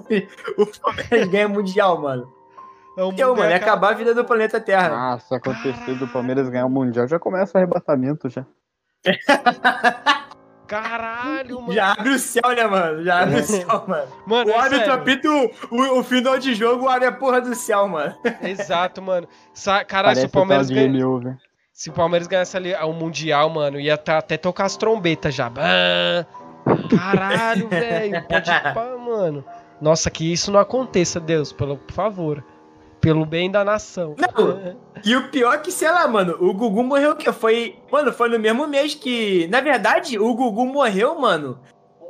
[0.62, 2.30] o Palmeiras ganha o Mundial, mano.
[2.98, 5.14] É Então, mano, ia ia acabar a vida do planeta Terra.
[5.14, 8.46] Ah, se acontecer do Palmeiras ganhar o Mundial, já começa o arrebatamento já.
[10.70, 11.74] Caralho, mano.
[11.74, 13.04] Já abre o céu, né, mano?
[13.04, 14.08] Já abre o céu, mano.
[14.26, 17.56] Mano, o é árbitro apita o, o, o final de jogo, abre a porra do
[17.56, 18.16] céu, mano.
[18.44, 19.28] Exato, mano.
[19.88, 21.40] Caralho, se o Palmeiras ganha...
[21.74, 25.50] Se o Palmeiras ganhasse ali o Mundial, mano, ia tá- até tocar as trombetas já.
[26.96, 28.28] Caralho, velho.
[28.28, 29.44] Pode pá, mano.
[29.82, 32.44] Nossa, que isso não aconteça, Deus, pelo, por favor.
[33.00, 34.14] Pelo bem da nação.
[34.18, 34.76] Não.
[35.06, 37.32] E o pior é que, sei lá, mano, o Gugu morreu o quê?
[37.32, 37.78] Foi.
[37.92, 39.48] Mano, foi no mesmo mês que.
[39.48, 41.60] Na verdade, o Gugu morreu, mano.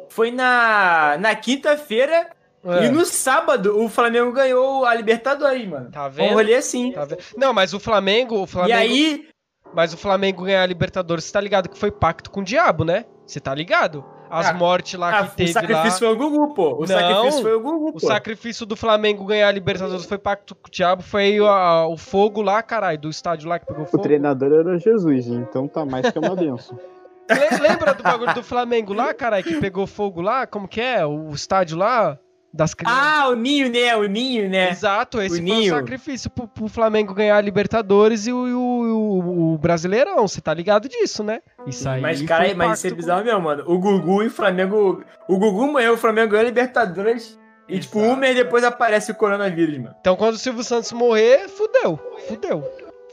[0.10, 2.30] Foi na, na quinta-feira
[2.66, 5.92] É, e no sábado o Flamengo ganhou a Libertadores, mano.
[5.92, 6.34] Tá Um vendo?
[6.34, 6.92] rolê assim.
[6.92, 7.20] Tá vendo?
[7.38, 9.28] Não, mas o Flamengo, o Flamengo, E aí,
[9.74, 12.84] mas o Flamengo ganhar a Libertadores, você tá ligado que foi pacto com o diabo,
[12.84, 13.06] né?
[13.26, 14.04] Você tá ligado?
[14.30, 15.62] As Ah, mortes lá ah, que o teve lá.
[15.62, 16.76] sacrifício foi o Gugu, pô.
[16.76, 18.00] O Não, sacrifício foi o Gugu, O pô.
[18.00, 22.42] sacrifício do Flamengo ganhar a Libertadores foi pacto com o diabo, foi a- o fogo
[22.42, 24.04] lá, caralho, do estádio lá que pegou O fogo.
[24.04, 26.78] treinador era Jesus, então tá mais que uma benção.
[27.30, 30.48] Le- Lembra do bagulho do Flamengo lá, caralho, que pegou fogo lá?
[30.48, 31.06] Como que é?
[31.06, 32.18] O estádio lá
[32.54, 33.00] das crianças.
[33.02, 33.96] Ah, o Ninho, né?
[33.96, 34.70] O Ninho, né?
[34.72, 35.74] Exato, esse o foi Ninho.
[35.74, 40.28] o sacrifício pro, pro Flamengo ganhar a Libertadores e o, o- o- Brasileirão.
[40.28, 41.42] Você tá ligado disso, né?
[41.68, 42.02] Isso aí.
[42.02, 43.64] Mas, cara, um mas isso é bizarro mesmo, mano.
[43.68, 45.04] O Gugu e o Flamengo.
[45.28, 47.38] O Gugu morreu, o Flamengo ganhou a Libertadores.
[47.68, 48.20] E, tipo, um Exato.
[48.20, 49.96] mês depois aparece o coronavírus, mano.
[50.02, 52.00] Então quando o Silvio Santos morrer, fudeu.
[52.28, 52.64] Fudeu.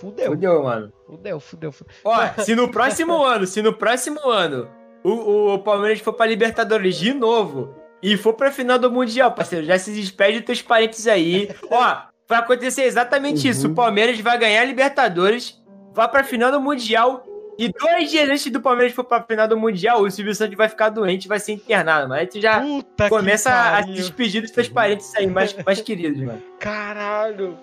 [0.01, 0.31] Fudeu.
[0.33, 0.93] Fudeu, mano.
[1.07, 1.93] Fudeu, fudeu, fudeu.
[2.05, 4.67] Ó, se no próximo ano, se no próximo ano
[5.05, 9.65] o, o Palmeiras for pra Libertadores de novo e for pra final do Mundial, parceiro,
[9.65, 11.51] já se despede dos teus parentes aí.
[11.71, 11.97] Ó,
[12.29, 13.69] vai acontecer exatamente isso.
[13.69, 15.61] O Palmeiras vai ganhar a Libertadores,
[15.93, 17.25] vai pra final do Mundial.
[17.59, 20.69] E dois dias antes do Palmeiras for pra final do Mundial, o Silvio Santos vai
[20.69, 22.21] ficar doente, vai ser internado, mano.
[22.21, 26.23] Aí tu já Puta começa a se despedir dos teus parentes aí, mais, mais queridos,
[26.23, 26.43] mano.
[26.59, 27.57] Caralho.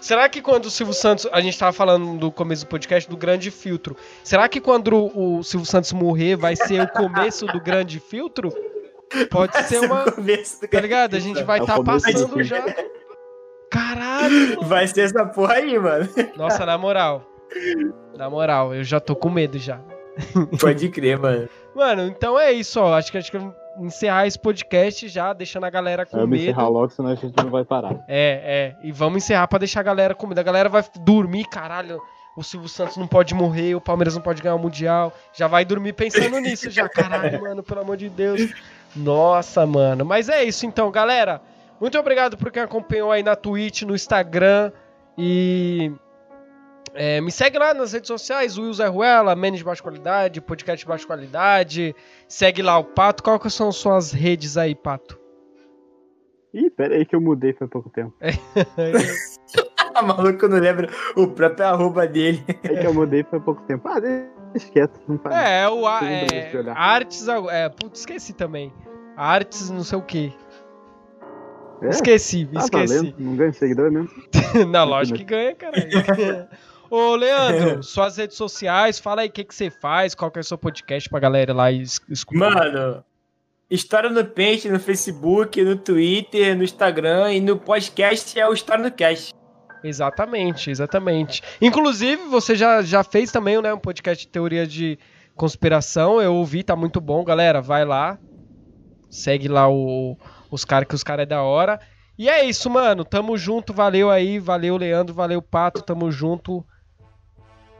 [0.00, 1.26] Será que quando o Silvio Santos.
[1.32, 3.96] A gente tava falando no começo do podcast do grande filtro.
[4.22, 8.52] Será que quando o, o Silvio Santos morrer vai ser o começo do grande filtro?
[9.30, 10.10] Pode ser uma.
[10.10, 11.14] Começo do Tá ligado?
[11.16, 12.64] A gente vai É estar começo do passando já.
[13.70, 14.56] Caralho!
[14.56, 14.68] mano.
[14.68, 16.08] Vai ser essa porra aí, mano.
[16.36, 17.24] Nossa, na moral.
[18.16, 19.80] Na moral, eu já tô com medo já.
[20.60, 21.48] Pode crer, mano.
[21.74, 22.94] Mano, então é isso, ó.
[22.94, 23.38] Acho que acho que
[23.80, 26.42] encerrar esse podcast já, deixando a galera com Vamos medo.
[26.44, 27.94] encerrar logo, senão a gente não vai parar.
[28.08, 28.86] É, é.
[28.86, 30.38] E vamos encerrar pra deixar a galera com medo.
[30.38, 32.00] A galera vai dormir, caralho.
[32.36, 35.12] O Silvio Santos não pode morrer, o Palmeiras não pode ganhar o Mundial.
[35.32, 36.88] Já vai dormir pensando nisso já.
[36.88, 38.52] Caralho, mano, pelo amor de Deus.
[38.96, 40.04] Nossa, mano.
[40.04, 41.40] Mas é isso então, galera.
[41.80, 44.72] Muito obrigado por quem acompanhou aí na Twitch, no Instagram.
[45.18, 45.92] E.
[46.94, 50.84] é, me segue lá nas redes sociais, Will Zé Ruela, Menos de Baixa Qualidade, Podcast
[50.84, 51.94] de Baixa Qualidade.
[52.28, 53.22] Segue lá o Pato.
[53.22, 55.18] Qual que são suas redes aí, Pato?
[56.52, 58.14] Ih, pera aí que eu mudei faz pouco tempo.
[59.94, 62.42] A maluco não lembra o próprio arroba dele.
[62.64, 63.86] É que eu mudei faz pouco tempo.
[63.88, 64.28] Ah, deixa
[64.72, 65.34] quieto, não faz.
[65.36, 66.52] É, o a- é.
[66.74, 67.26] Artes.
[67.50, 68.72] É, putz, esqueci também.
[69.16, 70.32] Artes não sei o que.
[71.82, 71.88] É?
[71.88, 72.94] Esqueci, Ah, esqueci.
[72.96, 74.08] valendo, não ganha seguidor mesmo.
[74.70, 75.84] Não, lógico que ganha, caralho.
[76.88, 80.40] Ô, Leandro, suas redes sociais, fala aí o que, que você faz, qual que é
[80.40, 82.50] o seu podcast pra galera lá es- escutar.
[82.54, 83.04] Mano,
[83.70, 88.84] História no Pente no Facebook, no Twitter, no Instagram e no podcast é o História
[88.84, 89.34] no Cast.
[89.84, 91.42] Exatamente, exatamente.
[91.60, 94.98] Inclusive, você já, já fez também né, um podcast de teoria de
[95.36, 96.20] conspiração.
[96.22, 97.60] Eu ouvi, tá muito bom, galera.
[97.60, 98.18] Vai lá.
[99.10, 100.16] Segue lá o-
[100.50, 101.78] os caras, que os caras é da hora.
[102.18, 103.04] E é isso, mano.
[103.04, 103.72] Tamo junto.
[103.74, 104.38] Valeu aí.
[104.38, 105.14] Valeu, Leandro.
[105.14, 105.82] Valeu, Pato.
[105.82, 106.64] Tamo junto.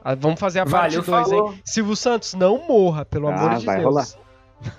[0.05, 1.53] Ah, vamos fazer a parte Valeu, 2, falou.
[1.55, 1.63] hein?
[1.65, 3.87] Silvio Santos, não morra, pelo Ah, amor de vai Deus.
[3.89, 4.07] rolar.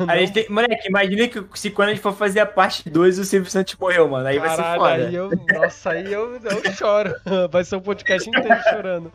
[0.07, 3.19] A gente tem, moleque, imagina que se quando a gente for fazer a parte 2,
[3.19, 4.27] o Silvio Santos morreu, mano.
[4.27, 5.07] Aí vai ser Caralho, foda.
[5.07, 7.13] aí eu, nossa, aí eu, eu choro.
[7.51, 9.11] Vai ser um podcast inteiro chorando.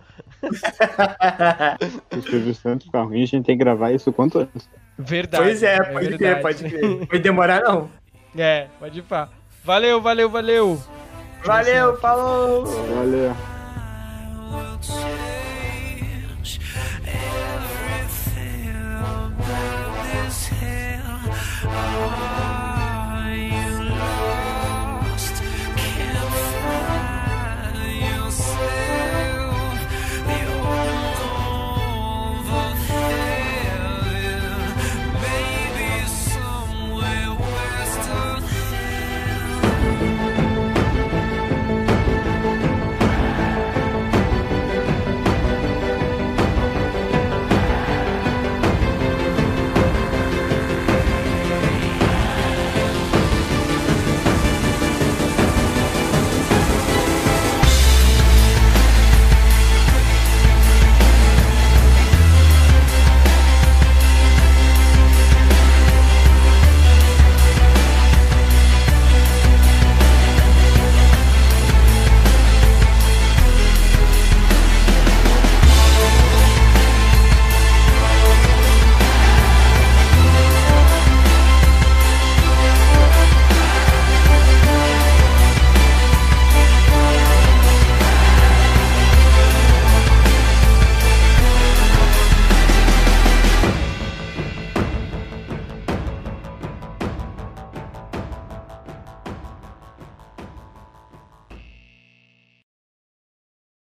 [2.10, 4.68] Se o Silvio Santos ficar ruim, a gente tem que gravar isso quanto antes.
[4.98, 5.44] Verdade.
[5.44, 6.18] Pois é, pode verdade.
[6.18, 7.06] crer, pode crer.
[7.06, 7.90] Vai demorar, não.
[8.38, 9.28] É, pode ir pá.
[9.64, 10.80] Valeu, valeu, valeu.
[11.44, 12.64] Valeu, falou!
[12.64, 13.34] Valeu.